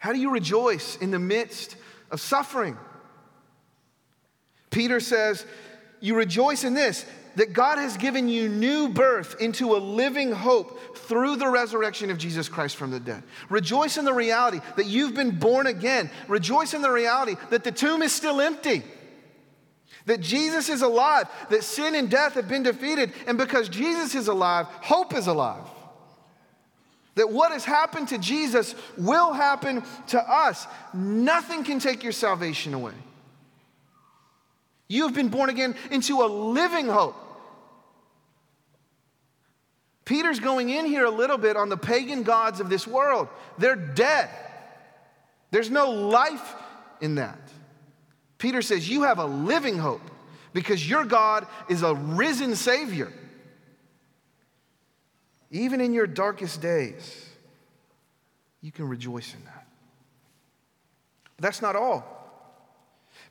How 0.00 0.14
do 0.14 0.18
you 0.18 0.30
rejoice 0.30 0.96
in 0.96 1.10
the 1.10 1.18
midst 1.18 1.76
of 2.10 2.20
suffering? 2.20 2.76
Peter 4.70 4.98
says, 4.98 5.44
You 6.00 6.16
rejoice 6.16 6.64
in 6.64 6.72
this, 6.72 7.04
that 7.36 7.52
God 7.52 7.78
has 7.78 7.98
given 7.98 8.26
you 8.26 8.48
new 8.48 8.88
birth 8.88 9.36
into 9.40 9.76
a 9.76 9.78
living 9.78 10.32
hope 10.32 10.96
through 10.96 11.36
the 11.36 11.48
resurrection 11.48 12.10
of 12.10 12.16
Jesus 12.16 12.48
Christ 12.48 12.76
from 12.76 12.90
the 12.90 12.98
dead. 12.98 13.22
Rejoice 13.50 13.98
in 13.98 14.06
the 14.06 14.14
reality 14.14 14.60
that 14.76 14.86
you've 14.86 15.14
been 15.14 15.38
born 15.38 15.66
again. 15.66 16.10
Rejoice 16.28 16.72
in 16.72 16.80
the 16.80 16.90
reality 16.90 17.36
that 17.50 17.62
the 17.62 17.70
tomb 17.70 18.00
is 18.00 18.12
still 18.12 18.40
empty. 18.40 18.82
That 20.06 20.20
Jesus 20.22 20.70
is 20.70 20.80
alive, 20.80 21.28
that 21.50 21.62
sin 21.62 21.94
and 21.94 22.10
death 22.10 22.34
have 22.34 22.48
been 22.48 22.62
defeated, 22.62 23.12
and 23.26 23.36
because 23.36 23.68
Jesus 23.68 24.14
is 24.14 24.28
alive, 24.28 24.64
hope 24.66 25.14
is 25.14 25.26
alive. 25.26 25.69
That 27.20 27.30
what 27.30 27.52
has 27.52 27.66
happened 27.66 28.08
to 28.08 28.18
Jesus 28.18 28.74
will 28.96 29.34
happen 29.34 29.82
to 30.06 30.18
us. 30.18 30.66
Nothing 30.94 31.64
can 31.64 31.78
take 31.78 32.02
your 32.02 32.12
salvation 32.12 32.72
away. 32.72 32.94
You 34.88 35.02
have 35.02 35.14
been 35.14 35.28
born 35.28 35.50
again 35.50 35.74
into 35.90 36.22
a 36.22 36.24
living 36.24 36.86
hope. 36.86 37.14
Peter's 40.06 40.40
going 40.40 40.70
in 40.70 40.86
here 40.86 41.04
a 41.04 41.10
little 41.10 41.36
bit 41.36 41.58
on 41.58 41.68
the 41.68 41.76
pagan 41.76 42.22
gods 42.22 42.58
of 42.58 42.70
this 42.70 42.86
world. 42.86 43.28
They're 43.58 43.76
dead, 43.76 44.30
there's 45.50 45.68
no 45.68 45.90
life 45.90 46.54
in 47.02 47.16
that. 47.16 47.38
Peter 48.38 48.62
says, 48.62 48.88
You 48.88 49.02
have 49.02 49.18
a 49.18 49.26
living 49.26 49.76
hope 49.76 50.10
because 50.54 50.88
your 50.88 51.04
God 51.04 51.46
is 51.68 51.82
a 51.82 51.94
risen 51.94 52.56
Savior. 52.56 53.12
Even 55.50 55.80
in 55.80 55.92
your 55.92 56.06
darkest 56.06 56.60
days, 56.60 57.26
you 58.60 58.70
can 58.70 58.88
rejoice 58.88 59.34
in 59.34 59.44
that. 59.44 59.66
But 61.36 61.42
that's 61.42 61.62
not 61.62 61.76
all. 61.76 62.04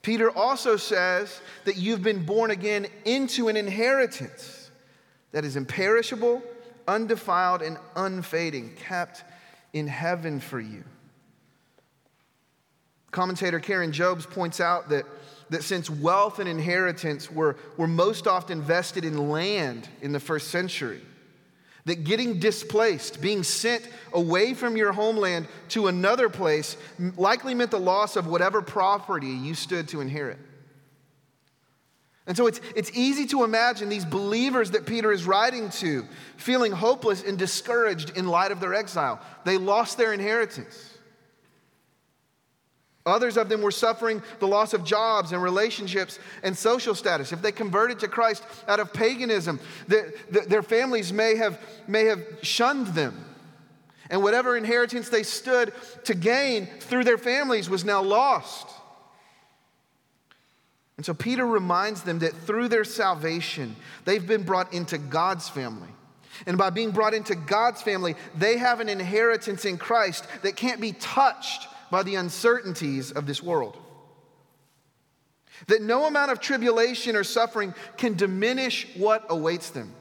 Peter 0.01 0.29
also 0.29 0.77
says 0.77 1.41
that 1.65 1.77
you've 1.77 2.03
been 2.03 2.25
born 2.25 2.51
again 2.51 2.87
into 3.05 3.47
an 3.47 3.57
inheritance 3.57 4.71
that 5.31 5.45
is 5.45 5.55
imperishable, 5.55 6.41
undefiled, 6.87 7.61
and 7.61 7.77
unfading, 7.95 8.75
kept 8.75 9.23
in 9.73 9.87
heaven 9.87 10.39
for 10.39 10.59
you. 10.59 10.83
Commentator 13.11 13.59
Karen 13.59 13.91
Jobes 13.91 14.25
points 14.25 14.59
out 14.59 14.89
that, 14.89 15.05
that 15.49 15.63
since 15.63 15.89
wealth 15.89 16.39
and 16.39 16.47
inheritance 16.47 17.31
were, 17.31 17.55
were 17.77 17.87
most 17.87 18.27
often 18.27 18.61
vested 18.61 19.03
in 19.03 19.29
land 19.29 19.87
in 20.01 20.11
the 20.11 20.19
first 20.19 20.49
century, 20.49 21.01
That 21.85 22.03
getting 22.03 22.39
displaced, 22.39 23.21
being 23.21 23.43
sent 23.43 23.87
away 24.13 24.53
from 24.53 24.77
your 24.77 24.91
homeland 24.91 25.47
to 25.69 25.87
another 25.87 26.29
place, 26.29 26.77
likely 27.15 27.53
meant 27.53 27.71
the 27.71 27.79
loss 27.79 28.15
of 28.15 28.27
whatever 28.27 28.61
property 28.61 29.27
you 29.27 29.55
stood 29.55 29.87
to 29.89 30.01
inherit. 30.01 30.37
And 32.27 32.37
so 32.37 32.45
it's, 32.45 32.61
it's 32.75 32.91
easy 32.93 33.25
to 33.27 33.43
imagine 33.43 33.89
these 33.89 34.05
believers 34.05 34.71
that 34.71 34.85
Peter 34.85 35.11
is 35.11 35.25
writing 35.25 35.71
to 35.71 36.05
feeling 36.37 36.71
hopeless 36.71 37.23
and 37.23 37.39
discouraged 37.39 38.15
in 38.15 38.27
light 38.27 38.51
of 38.51 38.59
their 38.59 38.75
exile. 38.75 39.19
They 39.45 39.57
lost 39.57 39.97
their 39.97 40.13
inheritance. 40.13 40.88
Others 43.09 43.37
of 43.37 43.49
them 43.49 43.61
were 43.61 43.71
suffering 43.71 44.21
the 44.39 44.47
loss 44.47 44.73
of 44.73 44.83
jobs 44.83 45.31
and 45.31 45.41
relationships 45.41 46.19
and 46.43 46.57
social 46.57 46.95
status. 46.95 47.31
If 47.31 47.41
they 47.41 47.51
converted 47.51 47.99
to 47.99 48.07
Christ 48.07 48.43
out 48.67 48.79
of 48.79 48.93
paganism, 48.93 49.59
the, 49.87 50.13
the, 50.29 50.41
their 50.41 50.63
families 50.63 51.11
may 51.11 51.35
have, 51.35 51.59
may 51.87 52.05
have 52.05 52.23
shunned 52.41 52.87
them. 52.87 53.25
And 54.09 54.23
whatever 54.23 54.57
inheritance 54.57 55.09
they 55.09 55.23
stood 55.23 55.73
to 56.05 56.15
gain 56.15 56.67
through 56.79 57.03
their 57.03 57.17
families 57.17 57.69
was 57.69 57.85
now 57.85 58.01
lost. 58.01 58.67
And 60.97 61.05
so 61.05 61.13
Peter 61.13 61.45
reminds 61.45 62.03
them 62.03 62.19
that 62.19 62.33
through 62.33 62.67
their 62.67 62.83
salvation, 62.83 63.75
they've 64.05 64.25
been 64.25 64.43
brought 64.43 64.73
into 64.73 64.97
God's 64.97 65.47
family. 65.47 65.87
And 66.45 66.57
by 66.57 66.69
being 66.69 66.91
brought 66.91 67.13
into 67.13 67.35
God's 67.35 67.81
family, 67.81 68.15
they 68.35 68.57
have 68.57 68.79
an 68.79 68.89
inheritance 68.89 69.65
in 69.65 69.77
Christ 69.77 70.25
that 70.41 70.55
can't 70.55 70.81
be 70.81 70.93
touched 70.93 71.67
by 71.91 72.03
the 72.03 72.15
uncertainties 72.15 73.11
of 73.11 73.25
this 73.25 73.41
world. 73.41 73.77
That 75.67 75.81
no 75.81 76.05
amount 76.05 76.31
of 76.31 76.39
tribulation 76.39 77.15
or 77.15 77.23
suffering 77.23 77.73
can 77.97 78.15
diminish 78.15 78.87
what 78.95 79.25
awaits 79.29 79.71
them. 79.71 79.93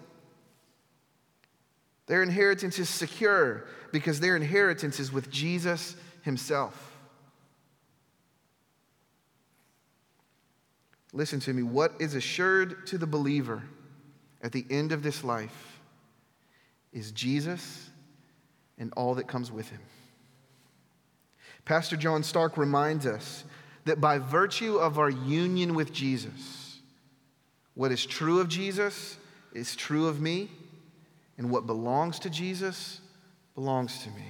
Their 2.06 2.22
inheritance 2.22 2.78
is 2.78 2.88
secure 2.88 3.66
because 3.92 4.20
their 4.20 4.36
inheritance 4.36 5.00
is 5.00 5.12
with 5.12 5.30
Jesus 5.30 5.96
Himself. 6.22 6.84
Listen 11.12 11.40
to 11.40 11.52
me. 11.52 11.62
What 11.62 11.92
is 11.98 12.14
assured 12.14 12.86
to 12.88 12.98
the 12.98 13.06
believer 13.06 13.62
at 14.42 14.52
the 14.52 14.64
end 14.70 14.92
of 14.92 15.02
this 15.02 15.24
life 15.24 15.80
is 16.92 17.12
Jesus 17.12 17.90
and 18.78 18.92
all 18.96 19.14
that 19.14 19.26
comes 19.26 19.50
with 19.50 19.68
Him. 19.68 19.80
Pastor 21.68 21.98
John 21.98 22.22
Starke 22.22 22.56
reminds 22.56 23.04
us 23.04 23.44
that 23.84 24.00
by 24.00 24.18
virtue 24.18 24.78
of 24.78 24.98
our 24.98 25.10
union 25.10 25.74
with 25.74 25.92
Jesus, 25.92 26.80
what 27.74 27.92
is 27.92 28.06
true 28.06 28.40
of 28.40 28.48
Jesus 28.48 29.18
is 29.52 29.76
true 29.76 30.08
of 30.08 30.18
me, 30.18 30.50
and 31.36 31.50
what 31.50 31.66
belongs 31.66 32.20
to 32.20 32.30
Jesus 32.30 33.02
belongs 33.54 34.02
to 34.04 34.08
me. 34.08 34.24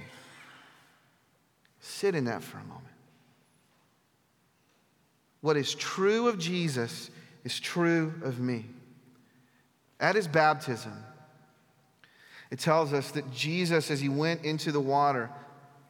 Sit 1.79 2.13
in 2.13 2.25
that 2.25 2.43
for 2.43 2.57
a 2.57 2.63
moment. 2.63 2.83
What 5.39 5.55
is 5.55 5.73
true 5.73 6.27
of 6.27 6.39
Jesus 6.39 7.09
is 7.45 7.57
true 7.57 8.15
of 8.21 8.41
me. 8.41 8.65
At 10.01 10.17
his 10.17 10.27
baptism, 10.27 11.05
it 12.51 12.59
tells 12.59 12.91
us 12.91 13.11
that 13.11 13.31
Jesus, 13.31 13.89
as 13.89 14.01
he 14.01 14.09
went 14.09 14.43
into 14.43 14.73
the 14.73 14.81
water, 14.81 15.29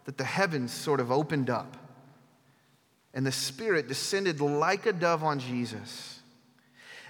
that 0.09 0.17
the 0.17 0.23
heavens 0.23 0.71
sort 0.71 0.99
of 0.99 1.11
opened 1.11 1.51
up 1.51 1.77
and 3.13 3.23
the 3.23 3.31
Spirit 3.31 3.87
descended 3.87 4.41
like 4.41 4.87
a 4.87 4.91
dove 4.91 5.23
on 5.23 5.37
Jesus, 5.37 6.21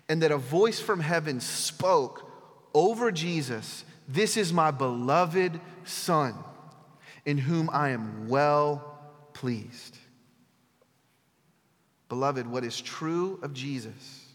and 0.09 0.21
that 0.21 0.33
a 0.33 0.37
voice 0.37 0.81
from 0.81 0.99
heaven 0.99 1.39
spoke 1.39 2.29
over 2.73 3.09
Jesus 3.09 3.85
This 4.09 4.35
is 4.35 4.51
my 4.51 4.71
beloved 4.71 5.61
Son, 5.85 6.35
in 7.23 7.37
whom 7.37 7.69
I 7.71 7.91
am 7.91 8.27
well 8.27 8.99
pleased. 9.31 9.97
Beloved, 12.09 12.47
what 12.47 12.65
is 12.65 12.81
true 12.81 13.39
of 13.41 13.53
Jesus 13.53 14.25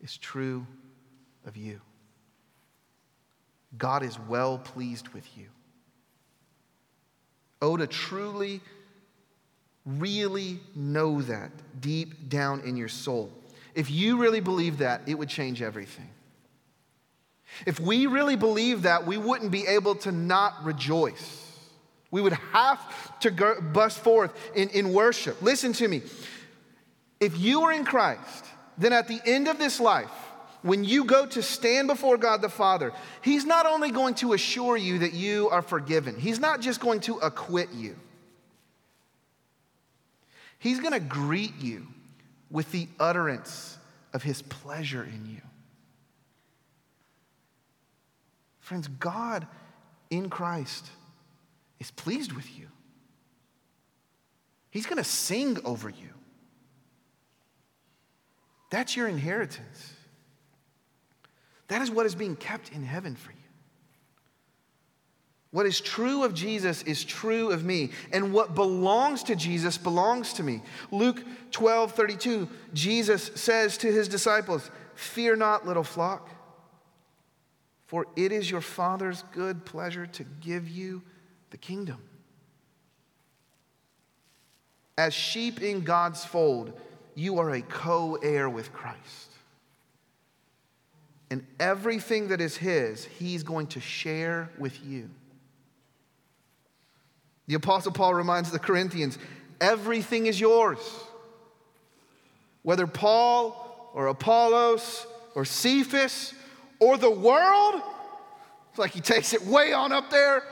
is 0.00 0.16
true 0.16 0.66
of 1.46 1.56
you. 1.56 1.80
God 3.78 4.02
is 4.02 4.18
well 4.18 4.58
pleased 4.58 5.10
with 5.10 5.28
you. 5.38 5.46
Oh, 7.62 7.76
to 7.76 7.86
truly, 7.86 8.60
really 9.84 10.60
know 10.74 11.22
that 11.22 11.50
deep 11.80 12.28
down 12.28 12.60
in 12.60 12.76
your 12.76 12.88
soul. 12.88 13.30
If 13.74 13.90
you 13.90 14.18
really 14.18 14.40
believe 14.40 14.78
that, 14.78 15.02
it 15.06 15.14
would 15.14 15.28
change 15.28 15.62
everything. 15.62 16.08
If 17.66 17.80
we 17.80 18.06
really 18.06 18.36
believe 18.36 18.82
that, 18.82 19.06
we 19.06 19.16
wouldn't 19.16 19.50
be 19.50 19.66
able 19.66 19.94
to 19.96 20.12
not 20.12 20.64
rejoice. 20.64 21.46
We 22.10 22.20
would 22.20 22.32
have 22.52 23.18
to 23.20 23.30
go, 23.30 23.60
bust 23.60 23.98
forth 23.98 24.32
in, 24.54 24.68
in 24.70 24.92
worship. 24.92 25.40
Listen 25.42 25.72
to 25.74 25.86
me. 25.86 26.02
If 27.20 27.38
you 27.38 27.62
are 27.62 27.72
in 27.72 27.84
Christ, 27.84 28.44
then 28.78 28.92
at 28.92 29.08
the 29.08 29.20
end 29.24 29.46
of 29.46 29.58
this 29.58 29.78
life, 29.78 30.10
when 30.62 30.84
you 30.84 31.04
go 31.04 31.26
to 31.26 31.42
stand 31.42 31.88
before 31.88 32.16
God 32.16 32.42
the 32.42 32.48
Father, 32.48 32.92
He's 33.22 33.44
not 33.44 33.66
only 33.66 33.90
going 33.90 34.14
to 34.16 34.32
assure 34.32 34.76
you 34.76 34.98
that 34.98 35.12
you 35.12 35.48
are 35.50 35.62
forgiven, 35.62 36.18
He's 36.18 36.40
not 36.40 36.60
just 36.60 36.80
going 36.80 37.00
to 37.00 37.16
acquit 37.18 37.70
you. 37.72 37.96
He's 40.58 40.80
going 40.80 40.92
to 40.92 41.00
greet 41.00 41.56
you 41.58 41.86
with 42.50 42.70
the 42.72 42.88
utterance 42.98 43.78
of 44.12 44.22
His 44.22 44.42
pleasure 44.42 45.02
in 45.02 45.26
you. 45.26 45.40
Friends, 48.58 48.88
God 48.88 49.46
in 50.10 50.28
Christ 50.28 50.86
is 51.78 51.90
pleased 51.90 52.32
with 52.32 52.58
you. 52.58 52.66
He's 54.70 54.86
going 54.86 54.98
to 54.98 55.04
sing 55.04 55.58
over 55.64 55.88
you. 55.88 56.10
That's 58.70 58.96
your 58.96 59.08
inheritance. 59.08 59.94
That 61.70 61.82
is 61.82 61.90
what 61.90 62.04
is 62.04 62.16
being 62.16 62.34
kept 62.34 62.72
in 62.72 62.82
heaven 62.82 63.14
for 63.14 63.30
you. 63.30 63.36
What 65.52 65.66
is 65.66 65.80
true 65.80 66.24
of 66.24 66.34
Jesus 66.34 66.82
is 66.82 67.04
true 67.04 67.52
of 67.52 67.64
me, 67.64 67.90
and 68.12 68.32
what 68.32 68.56
belongs 68.56 69.22
to 69.24 69.36
Jesus 69.36 69.78
belongs 69.78 70.32
to 70.34 70.42
me. 70.42 70.62
Luke 70.90 71.22
12 71.52 71.92
32, 71.92 72.48
Jesus 72.74 73.30
says 73.36 73.78
to 73.78 73.86
his 73.86 74.08
disciples, 74.08 74.68
Fear 74.96 75.36
not, 75.36 75.64
little 75.64 75.84
flock, 75.84 76.28
for 77.86 78.06
it 78.16 78.32
is 78.32 78.50
your 78.50 78.60
Father's 78.60 79.22
good 79.32 79.64
pleasure 79.64 80.06
to 80.06 80.24
give 80.40 80.68
you 80.68 81.02
the 81.50 81.56
kingdom. 81.56 82.02
As 84.98 85.14
sheep 85.14 85.62
in 85.62 85.82
God's 85.82 86.24
fold, 86.24 86.78
you 87.14 87.38
are 87.38 87.50
a 87.50 87.62
co 87.62 88.16
heir 88.16 88.50
with 88.50 88.72
Christ. 88.72 89.29
And 91.30 91.46
everything 91.60 92.28
that 92.28 92.40
is 92.40 92.56
His, 92.56 93.04
He's 93.04 93.42
going 93.42 93.68
to 93.68 93.80
share 93.80 94.50
with 94.58 94.84
you. 94.84 95.10
The 97.46 97.54
Apostle 97.54 97.92
Paul 97.92 98.14
reminds 98.14 98.50
the 98.50 98.58
Corinthians 98.58 99.18
everything 99.60 100.26
is 100.26 100.40
yours. 100.40 100.78
Whether 102.62 102.86
Paul 102.86 103.90
or 103.94 104.06
Apollos 104.06 105.06
or 105.34 105.44
Cephas 105.44 106.34
or 106.78 106.96
the 106.96 107.10
world, 107.10 107.82
it's 108.70 108.78
like 108.78 108.92
he 108.92 109.00
takes 109.00 109.32
it 109.32 109.44
way 109.44 109.72
on 109.72 109.92
up 109.92 110.10
there, 110.10 110.44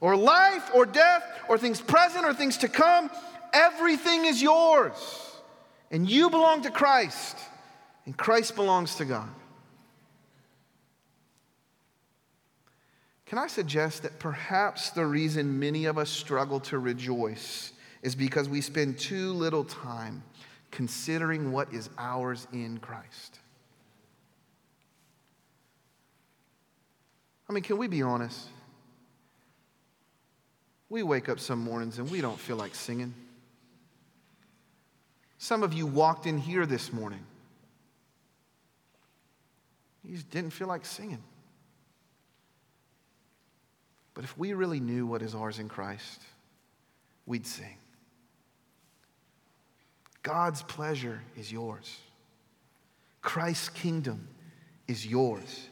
or 0.00 0.16
life 0.16 0.70
or 0.74 0.86
death 0.86 1.24
or 1.48 1.58
things 1.58 1.80
present 1.80 2.24
or 2.24 2.32
things 2.32 2.58
to 2.58 2.68
come, 2.68 3.10
everything 3.52 4.24
is 4.24 4.40
yours. 4.40 4.94
And 5.90 6.08
you 6.08 6.30
belong 6.30 6.62
to 6.62 6.70
Christ, 6.70 7.36
and 8.06 8.16
Christ 8.16 8.54
belongs 8.54 8.94
to 8.96 9.04
God. 9.04 9.28
Can 13.28 13.36
I 13.36 13.46
suggest 13.46 14.04
that 14.04 14.18
perhaps 14.18 14.88
the 14.88 15.04
reason 15.04 15.58
many 15.58 15.84
of 15.84 15.98
us 15.98 16.08
struggle 16.08 16.60
to 16.60 16.78
rejoice 16.78 17.72
is 18.00 18.14
because 18.14 18.48
we 18.48 18.62
spend 18.62 18.98
too 18.98 19.34
little 19.34 19.64
time 19.64 20.22
considering 20.70 21.52
what 21.52 21.70
is 21.70 21.90
ours 21.98 22.46
in 22.54 22.78
Christ? 22.78 23.38
I 27.50 27.52
mean, 27.52 27.62
can 27.62 27.76
we 27.76 27.86
be 27.86 28.00
honest? 28.00 28.46
We 30.88 31.02
wake 31.02 31.28
up 31.28 31.38
some 31.38 31.58
mornings 31.58 31.98
and 31.98 32.10
we 32.10 32.22
don't 32.22 32.38
feel 32.40 32.56
like 32.56 32.74
singing. 32.74 33.12
Some 35.36 35.62
of 35.62 35.74
you 35.74 35.86
walked 35.86 36.24
in 36.24 36.38
here 36.38 36.64
this 36.64 36.94
morning. 36.94 37.24
You 40.02 40.14
just 40.14 40.30
didn't 40.30 40.54
feel 40.54 40.68
like 40.68 40.86
singing. 40.86 41.22
But 44.18 44.24
if 44.24 44.36
we 44.36 44.52
really 44.52 44.80
knew 44.80 45.06
what 45.06 45.22
is 45.22 45.32
ours 45.32 45.60
in 45.60 45.68
Christ, 45.68 46.22
we'd 47.24 47.46
sing. 47.46 47.76
God's 50.24 50.60
pleasure 50.62 51.22
is 51.36 51.52
yours. 51.52 51.96
Christ's 53.22 53.68
kingdom 53.68 54.26
is 54.88 55.06
yours. 55.06 55.68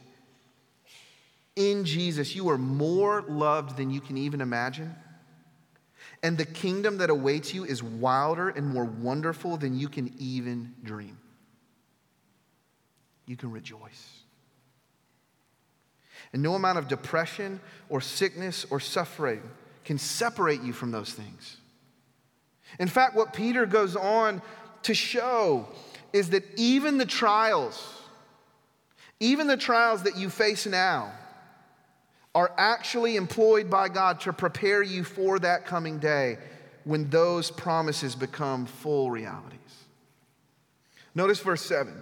In 1.57 1.83
Jesus, 1.83 2.37
you 2.37 2.47
are 2.47 2.57
more 2.57 3.25
loved 3.27 3.75
than 3.75 3.91
you 3.91 3.99
can 3.99 4.15
even 4.15 4.39
imagine. 4.39 4.95
And 6.23 6.37
the 6.37 6.45
kingdom 6.45 6.99
that 6.99 7.09
awaits 7.09 7.53
you 7.53 7.65
is 7.65 7.83
wilder 7.83 8.47
and 8.47 8.65
more 8.65 8.85
wonderful 8.85 9.57
than 9.57 9.77
you 9.77 9.89
can 9.89 10.13
even 10.19 10.73
dream. 10.85 11.17
You 13.25 13.35
can 13.35 13.51
rejoice. 13.51 14.21
And 16.33 16.41
no 16.41 16.55
amount 16.55 16.77
of 16.77 16.87
depression 16.87 17.59
or 17.89 18.01
sickness 18.01 18.65
or 18.69 18.79
suffering 18.79 19.41
can 19.85 19.97
separate 19.97 20.61
you 20.61 20.73
from 20.73 20.91
those 20.91 21.13
things. 21.13 21.57
In 22.79 22.87
fact, 22.87 23.15
what 23.15 23.33
Peter 23.33 23.65
goes 23.65 23.95
on 23.95 24.41
to 24.83 24.93
show 24.93 25.67
is 26.13 26.29
that 26.31 26.43
even 26.57 26.97
the 26.97 27.05
trials, 27.05 28.01
even 29.19 29.47
the 29.47 29.57
trials 29.57 30.03
that 30.03 30.17
you 30.17 30.29
face 30.29 30.65
now, 30.65 31.11
are 32.35 32.51
actually 32.57 33.15
employed 33.15 33.69
by 33.69 33.89
God 33.89 34.19
to 34.21 34.33
prepare 34.33 34.83
you 34.83 35.03
for 35.03 35.39
that 35.39 35.65
coming 35.65 35.97
day 35.97 36.37
when 36.83 37.09
those 37.09 37.49
promises 37.49 38.15
become 38.15 38.65
full 38.65 39.09
realities. 39.09 39.57
Notice 41.15 41.39
verse 41.39 41.63
7. 41.63 41.93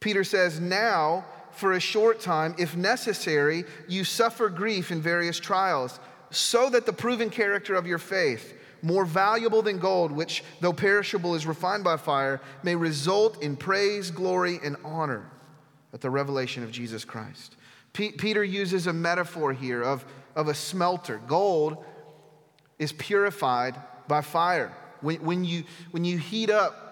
Peter 0.00 0.24
says, 0.24 0.58
Now, 0.58 1.24
for 1.52 1.72
a 1.72 1.80
short 1.80 2.20
time, 2.20 2.54
if 2.58 2.76
necessary, 2.76 3.64
you 3.88 4.04
suffer 4.04 4.48
grief 4.48 4.90
in 4.90 5.00
various 5.00 5.38
trials, 5.38 6.00
so 6.30 6.70
that 6.70 6.86
the 6.86 6.92
proven 6.92 7.30
character 7.30 7.74
of 7.74 7.86
your 7.86 7.98
faith, 7.98 8.54
more 8.80 9.04
valuable 9.04 9.62
than 9.62 9.78
gold, 9.78 10.10
which, 10.10 10.42
though 10.60 10.72
perishable, 10.72 11.34
is 11.34 11.46
refined 11.46 11.84
by 11.84 11.96
fire, 11.96 12.40
may 12.62 12.74
result 12.74 13.42
in 13.42 13.56
praise, 13.56 14.10
glory, 14.10 14.58
and 14.64 14.76
honor 14.84 15.30
at 15.92 16.00
the 16.00 16.10
revelation 16.10 16.62
of 16.62 16.70
Jesus 16.70 17.04
Christ. 17.04 17.56
P- 17.92 18.12
Peter 18.12 18.42
uses 18.42 18.86
a 18.86 18.92
metaphor 18.92 19.52
here 19.52 19.82
of, 19.82 20.04
of 20.34 20.48
a 20.48 20.54
smelter. 20.54 21.20
Gold 21.26 21.84
is 22.78 22.92
purified 22.92 23.76
by 24.08 24.22
fire. 24.22 24.74
When, 25.00 25.22
when, 25.22 25.44
you, 25.44 25.64
when 25.90 26.04
you 26.04 26.18
heat 26.18 26.50
up 26.50 26.91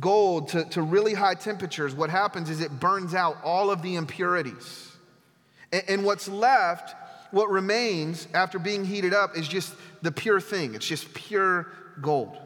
gold 0.00 0.48
to, 0.48 0.64
to 0.64 0.82
really 0.82 1.14
high 1.14 1.34
temperatures, 1.34 1.94
what 1.94 2.10
happens 2.10 2.50
is 2.50 2.60
it 2.60 2.80
burns 2.80 3.14
out 3.14 3.36
all 3.44 3.70
of 3.70 3.82
the 3.82 3.94
impurities. 3.94 4.92
And, 5.72 5.82
and 5.88 6.04
what's 6.04 6.28
left, 6.28 6.94
what 7.32 7.50
remains 7.50 8.28
after 8.34 8.58
being 8.58 8.84
heated 8.84 9.14
up, 9.14 9.36
is 9.36 9.46
just 9.48 9.74
the 10.02 10.12
pure 10.12 10.40
thing. 10.40 10.74
It's 10.74 10.86
just 10.86 11.12
pure 11.14 11.68
gold. 12.00 12.36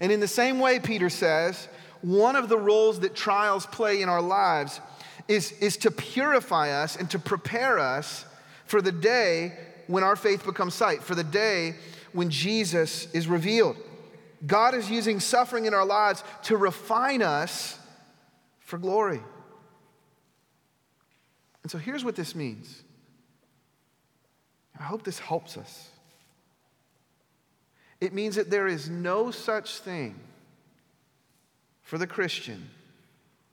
And 0.00 0.12
in 0.12 0.20
the 0.20 0.28
same 0.28 0.60
way, 0.60 0.78
Peter 0.78 1.10
says, 1.10 1.68
one 2.00 2.36
of 2.36 2.48
the 2.48 2.58
roles 2.58 3.00
that 3.00 3.14
trials 3.14 3.66
play 3.66 4.02
in 4.02 4.08
our 4.08 4.22
lives 4.22 4.80
is, 5.26 5.52
is 5.52 5.76
to 5.78 5.90
purify 5.90 6.70
us 6.70 6.96
and 6.96 7.10
to 7.10 7.18
prepare 7.18 7.78
us 7.78 8.24
for 8.66 8.80
the 8.80 8.92
day 8.92 9.54
when 9.88 10.04
our 10.04 10.16
faith 10.16 10.44
becomes 10.44 10.74
sight, 10.74 11.02
for 11.02 11.14
the 11.14 11.24
day 11.24 11.74
when 12.12 12.30
Jesus 12.30 13.12
is 13.12 13.26
revealed. 13.26 13.76
God 14.46 14.74
is 14.74 14.90
using 14.90 15.20
suffering 15.20 15.66
in 15.66 15.74
our 15.74 15.84
lives 15.84 16.22
to 16.44 16.56
refine 16.56 17.22
us 17.22 17.78
for 18.60 18.78
glory. 18.78 19.20
And 21.62 21.70
so 21.70 21.78
here's 21.78 22.04
what 22.04 22.16
this 22.16 22.34
means. 22.34 22.82
I 24.78 24.84
hope 24.84 25.02
this 25.02 25.18
helps 25.18 25.56
us. 25.56 25.90
It 28.00 28.12
means 28.12 28.36
that 28.36 28.48
there 28.48 28.68
is 28.68 28.88
no 28.88 29.30
such 29.30 29.78
thing 29.78 30.18
for 31.82 31.98
the 31.98 32.06
Christian 32.06 32.68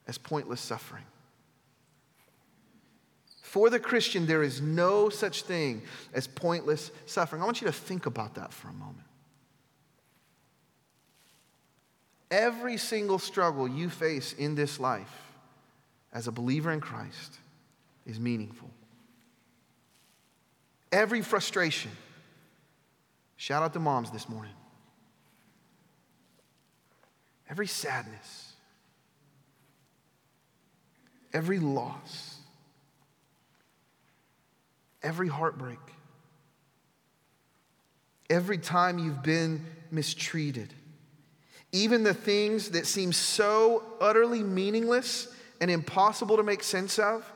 as 0.06 0.18
pointless 0.18 0.60
suffering. 0.60 1.04
For 3.42 3.70
the 3.70 3.80
Christian, 3.80 4.26
there 4.26 4.42
is 4.42 4.60
no 4.60 5.08
such 5.08 5.42
thing 5.42 5.82
as 6.12 6.26
pointless 6.26 6.90
suffering. 7.06 7.42
I 7.42 7.44
want 7.44 7.60
you 7.60 7.66
to 7.66 7.72
think 7.72 8.06
about 8.06 8.34
that 8.34 8.52
for 8.52 8.68
a 8.68 8.72
moment. 8.72 9.05
Every 12.36 12.76
single 12.76 13.18
struggle 13.18 13.66
you 13.66 13.88
face 13.88 14.34
in 14.34 14.56
this 14.56 14.78
life 14.78 15.32
as 16.12 16.28
a 16.28 16.32
believer 16.32 16.70
in 16.70 16.82
Christ 16.82 17.38
is 18.04 18.20
meaningful. 18.20 18.68
Every 20.92 21.22
frustration. 21.22 21.90
Shout 23.38 23.62
out 23.62 23.72
to 23.72 23.78
moms 23.80 24.10
this 24.10 24.28
morning. 24.28 24.52
Every 27.48 27.66
sadness. 27.66 28.52
Every 31.32 31.58
loss. 31.58 32.36
Every 35.02 35.28
heartbreak. 35.28 35.78
Every 38.28 38.58
time 38.58 38.98
you've 38.98 39.22
been 39.22 39.64
mistreated 39.90 40.74
even 41.72 42.02
the 42.02 42.14
things 42.14 42.70
that 42.70 42.86
seem 42.86 43.12
so 43.12 43.82
utterly 44.00 44.42
meaningless 44.42 45.28
and 45.60 45.70
impossible 45.70 46.36
to 46.36 46.42
make 46.42 46.62
sense 46.62 46.98
of, 46.98 47.30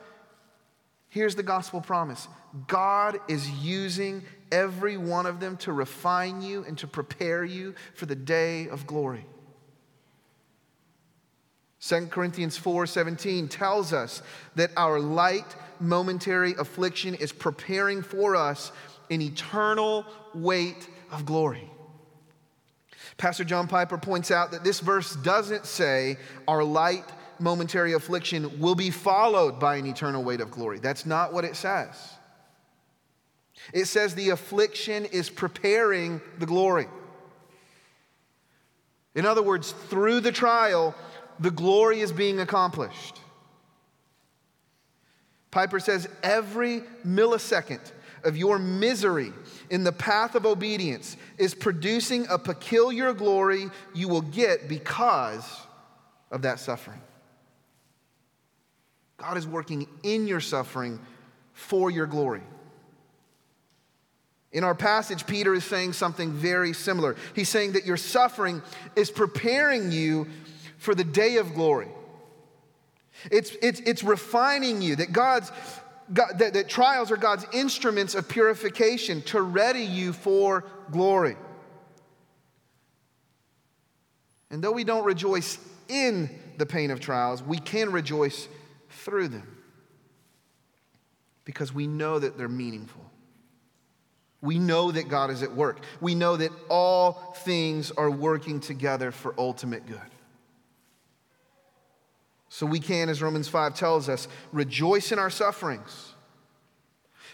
here's 1.09 1.35
the 1.35 1.43
gospel 1.43 1.81
promise 1.81 2.29
God 2.67 3.19
is 3.29 3.49
using 3.51 4.23
every 4.51 4.97
one 4.97 5.27
of 5.27 5.41
them 5.41 5.57
to 5.59 5.73
refine 5.73 6.43
you 6.43 6.65
and 6.65 6.77
to 6.79 6.87
prepare 6.87 7.45
you 7.45 7.75
for 7.95 8.07
the 8.07 8.17
day 8.17 8.69
of 8.69 8.87
glory. 8.87 9.25
2 11.81 12.09
Corinthians 12.11 12.59
4:17 12.59 13.49
tells 13.49 13.93
us 13.93 14.23
that 14.55 14.71
our 14.77 15.01
light 15.01 15.57
momentary 15.81 16.55
affliction 16.55 17.15
is 17.15 17.33
preparing 17.33 18.03
for 18.03 18.37
us 18.37 18.71
an 19.11 19.23
eternal 19.23 20.05
weight 20.35 20.89
of 21.11 21.25
glory. 21.25 21.71
Pastor 23.21 23.45
John 23.45 23.69
Piper 23.69 23.99
points 23.99 24.31
out 24.31 24.51
that 24.53 24.65
this 24.65 24.81
verse 24.81 25.15
doesn't 25.15 25.67
say 25.67 26.17
our 26.49 26.65
light 26.65 27.05
momentary 27.39 27.93
affliction 27.93 28.59
will 28.59 28.75
be 28.75 28.91
followed 28.91 29.61
by 29.61 29.77
an 29.77 29.85
eternal 29.85 30.25
weight 30.25 30.41
of 30.41 30.51
glory. 30.51 30.79
That's 30.79 31.05
not 31.05 31.31
what 31.31 31.45
it 31.45 31.55
says. 31.55 32.15
It 33.75 33.85
says 33.85 34.15
the 34.15 34.31
affliction 34.31 35.05
is 35.05 35.29
preparing 35.29 36.23
the 36.39 36.47
glory. 36.47 36.87
In 39.15 39.27
other 39.27 39.43
words, 39.43 39.73
through 39.73 40.21
the 40.21 40.33
trial, 40.33 40.95
the 41.39 41.51
glory 41.51 42.01
is 42.01 42.13
being 42.13 42.41
accomplished. 42.41 43.21
Piper 45.51 45.79
says 45.79 46.09
every 46.23 46.81
millisecond 47.07 47.83
of 48.25 48.37
your 48.37 48.59
misery 48.59 49.33
in 49.71 49.85
the 49.85 49.93
path 49.93 50.35
of 50.35 50.47
obedience 50.47 51.17
is 51.39 51.55
producing 51.55 52.27
a 52.29 52.39
peculiar 52.39 53.13
glory 53.13 53.71
you 53.95 54.09
will 54.09 54.23
get 54.23 54.69
because 54.69 55.61
of 56.31 56.43
that 56.43 56.61
suffering. 56.61 57.01
God 59.17 59.37
is 59.37 59.47
working 59.47 59.87
in 60.03 60.27
your 60.27 60.41
suffering 60.41 60.99
for 61.53 61.91
your 61.91 62.07
glory. 62.07 62.43
In 64.53 64.65
our 64.65 64.75
passage, 64.75 65.27
Peter 65.27 65.55
is 65.55 65.65
saying 65.65 65.93
something 65.93 66.33
very 66.33 66.73
similar. 66.73 67.17
He's 67.37 67.49
saying 67.49 67.73
that 67.73 67.87
your 67.87 67.97
suffering 67.97 68.63
is 68.97 69.11
preparing 69.11 69.93
you 69.93 70.27
for 70.79 70.95
the 70.95 71.05
day 71.05 71.37
of 71.37 71.55
glory. 71.55 71.89
It's, 73.31 73.55
it's, 73.63 73.81
it's 73.81 74.03
refining 74.03 74.83
you, 74.83 74.97
that 74.97 75.13
God's 75.13 75.53
God, 76.13 76.39
that, 76.39 76.55
that 76.55 76.69
trials 76.69 77.11
are 77.11 77.17
God's 77.17 77.47
instruments 77.53 78.15
of 78.15 78.29
purification 78.29 79.23
to 79.23 79.41
ready 79.41 79.85
you 79.85 80.13
for 80.13 80.65
glory. 80.91 81.37
And 84.51 84.63
though 84.63 84.73
we 84.73 84.85
don't 84.85 85.05
rejoice 85.05 85.59
in 85.89 86.29
the 86.59 86.67
pain 86.67 86.91
of 86.91 87.01
trials, 87.01 87.43
we 87.43 87.59
can 87.59 87.93
rejoice 87.93 88.49
through 88.91 89.29
them 89.29 89.57
because 91.45 91.73
we 91.73 91.87
know 91.87 92.19
that 92.19 92.37
they're 92.37 92.49
meaningful. 92.49 93.05
We 94.43 94.59
know 94.59 94.91
that 94.91 95.09
God 95.09 95.31
is 95.31 95.43
at 95.43 95.55
work. 95.55 95.81
We 96.01 96.15
know 96.15 96.37
that 96.37 96.51
all 96.69 97.35
things 97.45 97.91
are 97.93 98.11
working 98.11 98.59
together 98.61 99.11
for 99.13 99.35
ultimate 99.39 99.87
good. 99.87 100.01
So 102.61 102.67
we 102.67 102.79
can, 102.79 103.09
as 103.09 103.23
Romans 103.23 103.49
5 103.49 103.75
tells 103.75 104.11
us, 104.11 104.29
rejoice 104.53 105.13
in 105.13 105.19
our 105.19 105.31
sufferings, 105.31 106.13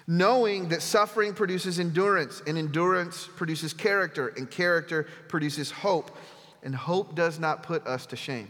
knowing 0.06 0.68
that 0.68 0.82
suffering 0.82 1.34
produces 1.34 1.80
endurance, 1.80 2.44
and 2.46 2.56
endurance 2.56 3.28
produces 3.34 3.72
character, 3.72 4.28
and 4.28 4.48
character 4.48 5.08
produces 5.26 5.72
hope, 5.72 6.16
and 6.62 6.76
hope 6.76 7.16
does 7.16 7.40
not 7.40 7.64
put 7.64 7.84
us 7.88 8.06
to 8.06 8.14
shame. 8.14 8.48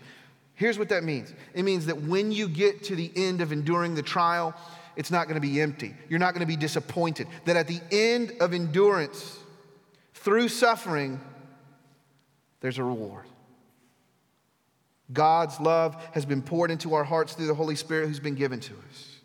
Here's 0.53 0.79
what 0.79 0.91
that 0.91 1.03
means 1.03 1.33
it 1.55 1.63
means 1.63 1.87
that 1.87 2.03
when 2.03 2.31
you 2.31 2.47
get 2.47 2.85
to 2.85 2.95
the 2.95 3.11
end 3.17 3.41
of 3.41 3.53
enduring 3.53 3.95
the 3.95 4.03
trial, 4.03 4.55
it's 4.97 5.11
not 5.11 5.29
going 5.29 5.41
to 5.41 5.49
be 5.49 5.63
empty. 5.63 5.95
You're 6.11 6.19
not 6.19 6.35
going 6.35 6.47
to 6.47 6.47
be 6.47 6.57
disappointed. 6.57 7.27
That 7.47 7.57
at 7.57 7.69
the 7.69 7.81
end 7.91 8.35
of 8.39 8.53
endurance, 8.53 9.39
through 10.13 10.51
suffering, 10.51 11.23
there's 12.61 12.77
a 12.77 12.85
reward. 12.85 13.25
God's 15.13 15.61
love 15.61 15.97
has 16.13 16.25
been 16.25 16.43
poured 16.43 16.71
into 16.71 16.95
our 16.95 17.05
hearts 17.05 17.35
through 17.35 17.47
the 17.47 17.55
Holy 17.55 17.77
Spirit 17.77 18.09
who's 18.09 18.21
been 18.21 18.35
given 18.35 18.61
to 18.61 18.73
us. 18.91 19.17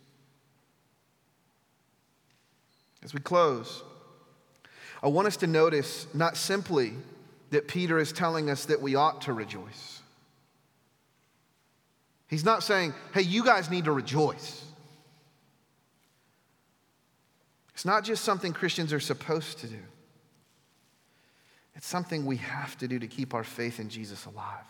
As 3.04 3.14
we 3.14 3.20
close, 3.20 3.84
I 5.02 5.08
want 5.08 5.28
us 5.28 5.38
to 5.38 5.48
notice 5.48 6.06
not 6.14 6.38
simply 6.38 6.94
that 7.50 7.68
Peter 7.68 7.98
is 7.98 8.12
telling 8.12 8.50
us 8.50 8.66
that 8.66 8.82
we 8.82 8.96
ought 8.96 9.22
to 9.22 9.34
rejoice. 9.34 10.02
He's 12.28 12.46
not 12.46 12.64
saying, 12.64 12.94
hey, 13.14 13.24
you 13.24 13.44
guys 13.44 13.70
need 13.70 13.86
to 13.86 13.92
rejoice. 13.92 14.64
It's 17.74 17.84
not 17.84 18.04
just 18.04 18.24
something 18.24 18.54
Christians 18.54 18.94
are 18.94 19.00
supposed 19.00 19.60
to 19.60 19.68
do, 19.68 19.80
it's 21.76 21.88
something 21.88 22.26
we 22.26 22.38
have 22.38 22.78
to 22.78 22.88
do 22.88 23.00
to 23.00 23.08
keep 23.08 23.34
our 23.34 23.44
faith 23.44 23.80
in 23.80 23.90
Jesus 23.90 24.26
alive. 24.26 24.68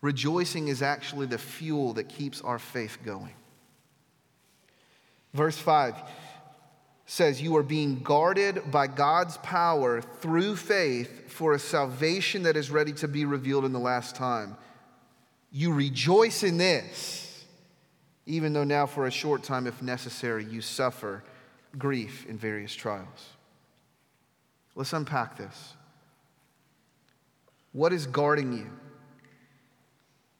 Rejoicing 0.00 0.68
is 0.68 0.82
actually 0.82 1.26
the 1.26 1.38
fuel 1.38 1.92
that 1.94 2.08
keeps 2.08 2.40
our 2.40 2.58
faith 2.58 2.98
going. 3.04 3.34
Verse 5.34 5.58
5 5.58 5.94
says, 7.06 7.42
You 7.42 7.56
are 7.56 7.62
being 7.62 8.00
guarded 8.00 8.70
by 8.70 8.86
God's 8.86 9.36
power 9.38 10.00
through 10.00 10.56
faith 10.56 11.30
for 11.30 11.52
a 11.52 11.58
salvation 11.58 12.44
that 12.44 12.56
is 12.56 12.70
ready 12.70 12.92
to 12.94 13.08
be 13.08 13.24
revealed 13.24 13.64
in 13.64 13.72
the 13.72 13.78
last 13.78 14.16
time. 14.16 14.56
You 15.52 15.72
rejoice 15.72 16.42
in 16.42 16.56
this, 16.56 17.44
even 18.26 18.52
though 18.52 18.64
now 18.64 18.86
for 18.86 19.06
a 19.06 19.10
short 19.10 19.42
time, 19.42 19.66
if 19.66 19.82
necessary, 19.82 20.44
you 20.44 20.60
suffer 20.62 21.24
grief 21.76 22.26
in 22.26 22.38
various 22.38 22.74
trials. 22.74 23.30
Let's 24.74 24.92
unpack 24.92 25.36
this. 25.36 25.74
What 27.72 27.92
is 27.92 28.06
guarding 28.06 28.52
you? 28.52 28.70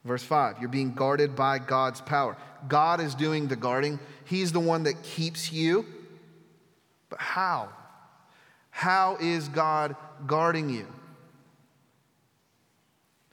Verse 0.05 0.23
5, 0.23 0.61
you're 0.61 0.69
being 0.69 0.95
guarded 0.95 1.37
by 1.37 1.59
God's 1.59 2.01
power. 2.01 2.37
God 2.69 3.01
is 3.01 3.15
doing 3.15 3.49
the 3.49 3.57
guarding, 3.57 3.99
He's 4.25 4.53
the 4.53 4.61
one 4.61 4.85
that 4.85 5.03
keeps 5.03 5.53
you. 5.53 5.85
But 7.11 7.21
how? 7.21 7.69
How 8.71 9.17
is 9.21 9.49
God 9.49 9.97
guarding 10.27 10.71
you? 10.71 10.87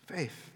Faith. 0.07 0.51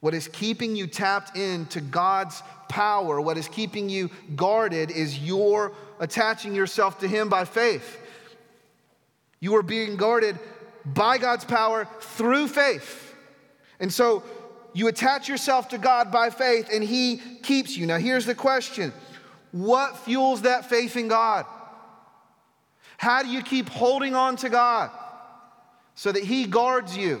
What 0.00 0.14
is 0.14 0.28
keeping 0.28 0.76
you 0.76 0.86
tapped 0.86 1.36
into 1.36 1.80
God's 1.80 2.42
power, 2.68 3.20
what 3.20 3.36
is 3.36 3.48
keeping 3.48 3.88
you 3.88 4.10
guarded, 4.36 4.90
is 4.90 5.18
your 5.18 5.72
attaching 6.00 6.54
yourself 6.54 7.00
to 7.00 7.08
Him 7.08 7.28
by 7.28 7.44
faith. 7.44 7.98
You 9.40 9.56
are 9.56 9.62
being 9.62 9.96
guarded 9.96 10.38
by 10.84 11.18
God's 11.18 11.44
power 11.44 11.88
through 12.00 12.48
faith. 12.48 13.14
And 13.80 13.92
so 13.92 14.22
you 14.72 14.88
attach 14.88 15.28
yourself 15.28 15.68
to 15.70 15.78
God 15.78 16.12
by 16.12 16.30
faith, 16.30 16.68
and 16.72 16.82
He 16.82 17.16
keeps 17.42 17.76
you. 17.76 17.86
Now, 17.86 17.98
here's 17.98 18.26
the 18.26 18.34
question 18.34 18.92
What 19.52 19.98
fuels 19.98 20.42
that 20.42 20.68
faith 20.68 20.96
in 20.96 21.08
God? 21.08 21.46
How 22.96 23.22
do 23.22 23.28
you 23.28 23.42
keep 23.42 23.68
holding 23.68 24.14
on 24.14 24.36
to 24.36 24.48
God 24.48 24.90
so 25.94 26.12
that 26.12 26.22
He 26.22 26.46
guards 26.46 26.96
you? 26.96 27.20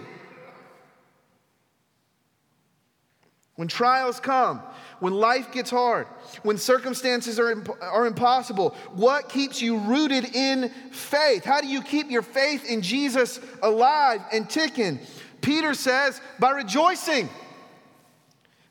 When 3.54 3.66
trials 3.66 4.20
come, 4.20 4.62
when 5.00 5.14
life 5.14 5.50
gets 5.50 5.70
hard, 5.70 6.06
when 6.42 6.58
circumstances 6.58 7.40
are, 7.40 7.50
imp- 7.50 7.82
are 7.82 8.06
impossible, 8.06 8.70
what 8.92 9.28
keeps 9.28 9.60
you 9.60 9.78
rooted 9.78 10.32
in 10.34 10.68
faith? 10.92 11.44
How 11.44 11.60
do 11.60 11.66
you 11.66 11.82
keep 11.82 12.08
your 12.08 12.22
faith 12.22 12.64
in 12.68 12.82
Jesus 12.82 13.40
alive 13.62 14.20
and 14.32 14.48
ticking? 14.48 15.00
Peter 15.40 15.74
says, 15.74 16.20
by 16.38 16.50
rejoicing. 16.50 17.28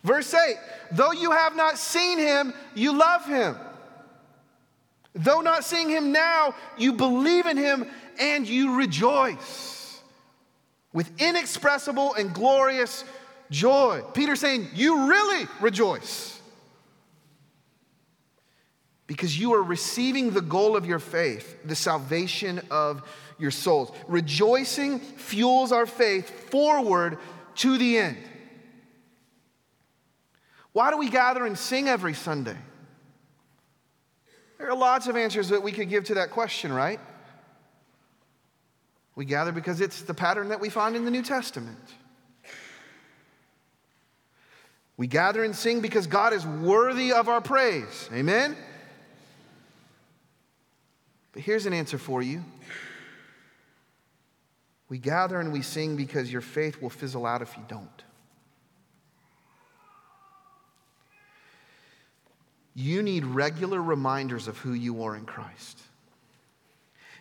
Verse 0.04 0.34
8, 0.34 0.56
though 0.92 1.12
you 1.12 1.32
have 1.32 1.56
not 1.56 1.78
seen 1.78 2.18
him, 2.18 2.54
you 2.76 2.98
love 2.98 3.26
him. 3.26 3.56
Though 5.14 5.42
not 5.42 5.64
seeing 5.64 5.90
him 5.90 6.12
now, 6.12 6.54
you 6.78 6.94
believe 6.94 7.46
in 7.46 7.58
him 7.58 7.88
and 8.20 8.48
you 8.48 8.76
rejoice 8.76 10.00
with 10.94 11.10
inexpressible 11.20 12.14
and 12.14 12.34
glorious 12.34 13.04
joy. 13.50 14.02
Peter 14.14 14.36
saying, 14.36 14.68
You 14.74 15.08
really 15.10 15.48
rejoice 15.60 16.37
because 19.08 19.39
you 19.39 19.54
are 19.54 19.63
receiving 19.63 20.32
the 20.32 20.41
goal 20.41 20.76
of 20.76 20.86
your 20.86 21.00
faith, 21.00 21.58
the 21.65 21.76
salvation 21.76 22.62
of 22.70 23.02
your 23.39 23.52
souls. 23.52 23.91
Rejoicing 24.08 25.00
fuels 25.00 25.72
our 25.72 25.86
faith 25.86 26.50
forward 26.50 27.17
to 27.56 27.78
the 27.78 27.98
end. 27.98 28.17
Why 30.74 30.91
do 30.91 30.98
we 30.98 31.10
gather 31.10 31.46
and 31.46 31.58
sing 31.58 31.88
every 31.88 32.13
Sunday? 32.13 32.58
There 34.58 34.70
are 34.70 34.76
lots 34.76 35.08
of 35.08 35.15
answers 35.15 35.50
that 35.50 35.63
we 35.63 35.72
could 35.72 35.89
give 35.89 36.04
to 36.06 36.15
that 36.15 36.32
question, 36.32 36.74
right? 36.74 37.00
We 39.15 39.26
gather 39.26 39.52
because 39.52 39.82
it's 39.82 40.02
the 40.02 40.13
pattern 40.13 40.50
that 40.50 40.60
we 40.60 40.70
find 40.70 40.96
in 40.96 41.06
the 41.06 41.12
New 41.12 41.24
Testament. 41.24 41.78
We 44.98 45.08
gather 45.08 45.43
and 45.43 45.56
sing 45.56 45.82
because 45.82 46.08
God 46.08 46.34
is 46.34 46.46
worthy 46.46 47.13
of 47.13 47.30
our 47.30 47.41
praise. 47.41 48.10
Amen? 48.12 48.56
But 51.38 51.43
here's 51.43 51.67
an 51.67 51.73
answer 51.73 52.00
for 52.00 52.23
you. 52.23 52.43
We 54.89 54.97
gather 54.97 55.39
and 55.39 55.54
we 55.54 55.62
sing 55.62 55.95
because 55.95 56.32
your 56.32 56.41
faith 56.41 56.82
will 56.82 56.89
fizzle 56.89 57.28
out 57.28 57.43
if 57.43 57.56
you 57.56 57.63
don't. 57.67 58.04
You 62.73 63.04
need 63.04 63.23
regular 63.23 63.80
reminders 63.80 64.47
of 64.47 64.58
who 64.58 64.73
you 64.73 65.04
are 65.04 65.15
in 65.15 65.26
Christ. 65.26 65.80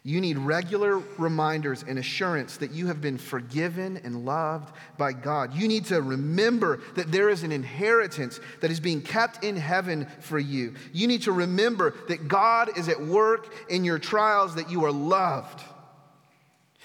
You 0.06 0.20
need 0.20 0.38
regular 0.38 1.02
reminders 1.18 1.82
and 1.82 1.98
assurance 1.98 2.58
that 2.58 2.70
you 2.70 2.86
have 2.86 3.00
been 3.00 3.18
forgiven 3.18 4.00
and 4.04 4.24
loved 4.24 4.72
by 4.96 5.12
God. 5.12 5.52
You 5.52 5.66
need 5.66 5.86
to 5.86 6.00
remember 6.00 6.78
that 6.94 7.10
there 7.10 7.28
is 7.28 7.42
an 7.42 7.50
inheritance 7.50 8.38
that 8.60 8.70
is 8.70 8.78
being 8.78 9.02
kept 9.02 9.42
in 9.42 9.56
heaven 9.56 10.06
for 10.20 10.38
you. 10.38 10.74
You 10.92 11.08
need 11.08 11.22
to 11.22 11.32
remember 11.32 11.92
that 12.06 12.28
God 12.28 12.78
is 12.78 12.88
at 12.88 13.00
work 13.00 13.52
in 13.68 13.82
your 13.82 13.98
trials, 13.98 14.54
that 14.54 14.70
you 14.70 14.84
are 14.84 14.92
loved. 14.92 15.60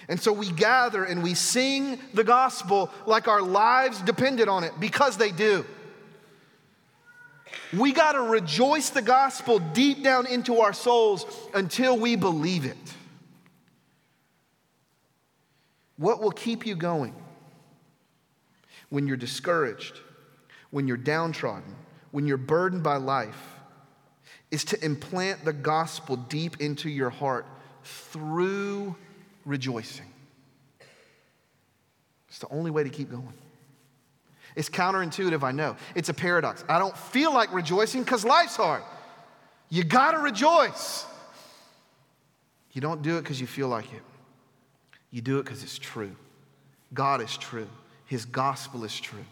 And 0.07 0.19
so 0.19 0.33
we 0.33 0.51
gather 0.51 1.03
and 1.03 1.21
we 1.21 1.35
sing 1.35 1.99
the 2.15 2.23
gospel 2.23 2.89
like 3.05 3.27
our 3.27 3.43
lives 3.43 4.01
depended 4.01 4.47
on 4.47 4.63
it 4.63 4.71
because 4.79 5.17
they 5.17 5.29
do. 5.31 5.63
We 7.71 7.91
got 7.91 8.13
to 8.13 8.21
rejoice 8.21 8.89
the 8.89 9.03
gospel 9.03 9.59
deep 9.59 10.03
down 10.03 10.25
into 10.25 10.61
our 10.61 10.73
souls 10.73 11.23
until 11.53 11.99
we 11.99 12.15
believe 12.15 12.65
it. 12.65 12.77
What 15.97 16.21
will 16.21 16.31
keep 16.31 16.65
you 16.65 16.75
going 16.75 17.15
when 18.89 19.07
you're 19.07 19.17
discouraged, 19.17 19.99
when 20.71 20.87
you're 20.87 20.97
downtrodden, 20.97 21.75
when 22.11 22.27
you're 22.27 22.37
burdened 22.37 22.83
by 22.83 22.97
life, 22.97 23.55
is 24.49 24.65
to 24.65 24.83
implant 24.83 25.45
the 25.45 25.53
gospel 25.53 26.15
deep 26.15 26.59
into 26.59 26.89
your 26.89 27.09
heart 27.09 27.45
through 27.83 28.95
rejoicing. 29.45 30.05
It's 32.27 32.39
the 32.39 32.49
only 32.49 32.71
way 32.71 32.83
to 32.83 32.89
keep 32.89 33.09
going. 33.09 33.33
It's 34.55 34.69
counterintuitive, 34.69 35.43
I 35.43 35.51
know. 35.51 35.77
It's 35.95 36.09
a 36.09 36.13
paradox. 36.13 36.63
I 36.67 36.79
don't 36.79 36.95
feel 36.95 37.33
like 37.33 37.53
rejoicing 37.53 38.03
because 38.03 38.25
life's 38.25 38.57
hard. 38.57 38.83
You 39.69 39.83
got 39.83 40.11
to 40.11 40.19
rejoice. 40.19 41.05
You 42.73 42.81
don't 42.81 43.01
do 43.01 43.17
it 43.17 43.21
because 43.21 43.39
you 43.39 43.47
feel 43.47 43.69
like 43.69 43.91
it. 43.93 44.01
You 45.11 45.21
do 45.21 45.39
it 45.39 45.43
because 45.43 45.63
it's 45.63 45.77
true. 45.77 46.15
God 46.93 47.21
is 47.21 47.37
true, 47.37 47.67
His 48.05 48.25
gospel 48.25 48.83
is 48.83 48.99
true. 48.99 49.25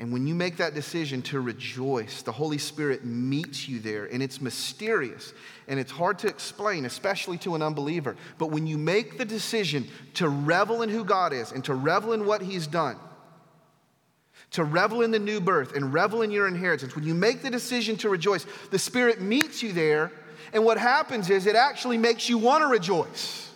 And 0.00 0.14
when 0.14 0.26
you 0.26 0.34
make 0.34 0.56
that 0.56 0.72
decision 0.72 1.20
to 1.22 1.40
rejoice, 1.40 2.22
the 2.22 2.32
Holy 2.32 2.56
Spirit 2.56 3.04
meets 3.04 3.68
you 3.68 3.80
there, 3.80 4.06
and 4.06 4.22
it's 4.22 4.40
mysterious 4.40 5.34
and 5.68 5.78
it's 5.78 5.92
hard 5.92 6.18
to 6.20 6.26
explain, 6.26 6.86
especially 6.86 7.36
to 7.38 7.54
an 7.54 7.60
unbeliever. 7.60 8.16
But 8.38 8.46
when 8.46 8.66
you 8.66 8.78
make 8.78 9.18
the 9.18 9.26
decision 9.26 9.86
to 10.14 10.28
revel 10.28 10.80
in 10.80 10.88
who 10.88 11.04
God 11.04 11.34
is 11.34 11.52
and 11.52 11.62
to 11.66 11.74
revel 11.74 12.14
in 12.14 12.24
what 12.24 12.40
He's 12.40 12.66
done, 12.66 12.96
to 14.52 14.64
revel 14.64 15.02
in 15.02 15.10
the 15.10 15.18
new 15.18 15.38
birth 15.38 15.76
and 15.76 15.92
revel 15.92 16.22
in 16.22 16.30
your 16.30 16.48
inheritance, 16.48 16.96
when 16.96 17.04
you 17.04 17.14
make 17.14 17.42
the 17.42 17.50
decision 17.50 17.98
to 17.98 18.08
rejoice, 18.08 18.46
the 18.70 18.78
Spirit 18.78 19.20
meets 19.20 19.62
you 19.62 19.74
there, 19.74 20.10
and 20.54 20.64
what 20.64 20.78
happens 20.78 21.28
is 21.28 21.44
it 21.44 21.56
actually 21.56 21.98
makes 21.98 22.26
you 22.26 22.38
want 22.38 22.62
to 22.62 22.68
rejoice. 22.68 23.49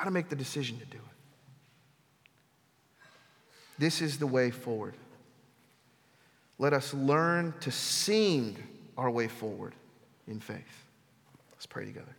Got 0.00 0.06
to 0.06 0.12
make 0.12 0.30
the 0.30 0.36
decision 0.36 0.78
to 0.78 0.86
do 0.86 0.96
it. 0.96 1.04
This 3.78 4.00
is 4.00 4.16
the 4.16 4.26
way 4.26 4.50
forward. 4.50 4.94
Let 6.58 6.72
us 6.72 6.94
learn 6.94 7.52
to 7.60 7.70
sing 7.70 8.56
our 8.96 9.10
way 9.10 9.28
forward 9.28 9.74
in 10.26 10.40
faith. 10.40 10.86
Let's 11.52 11.66
pray 11.66 11.84
together. 11.84 12.16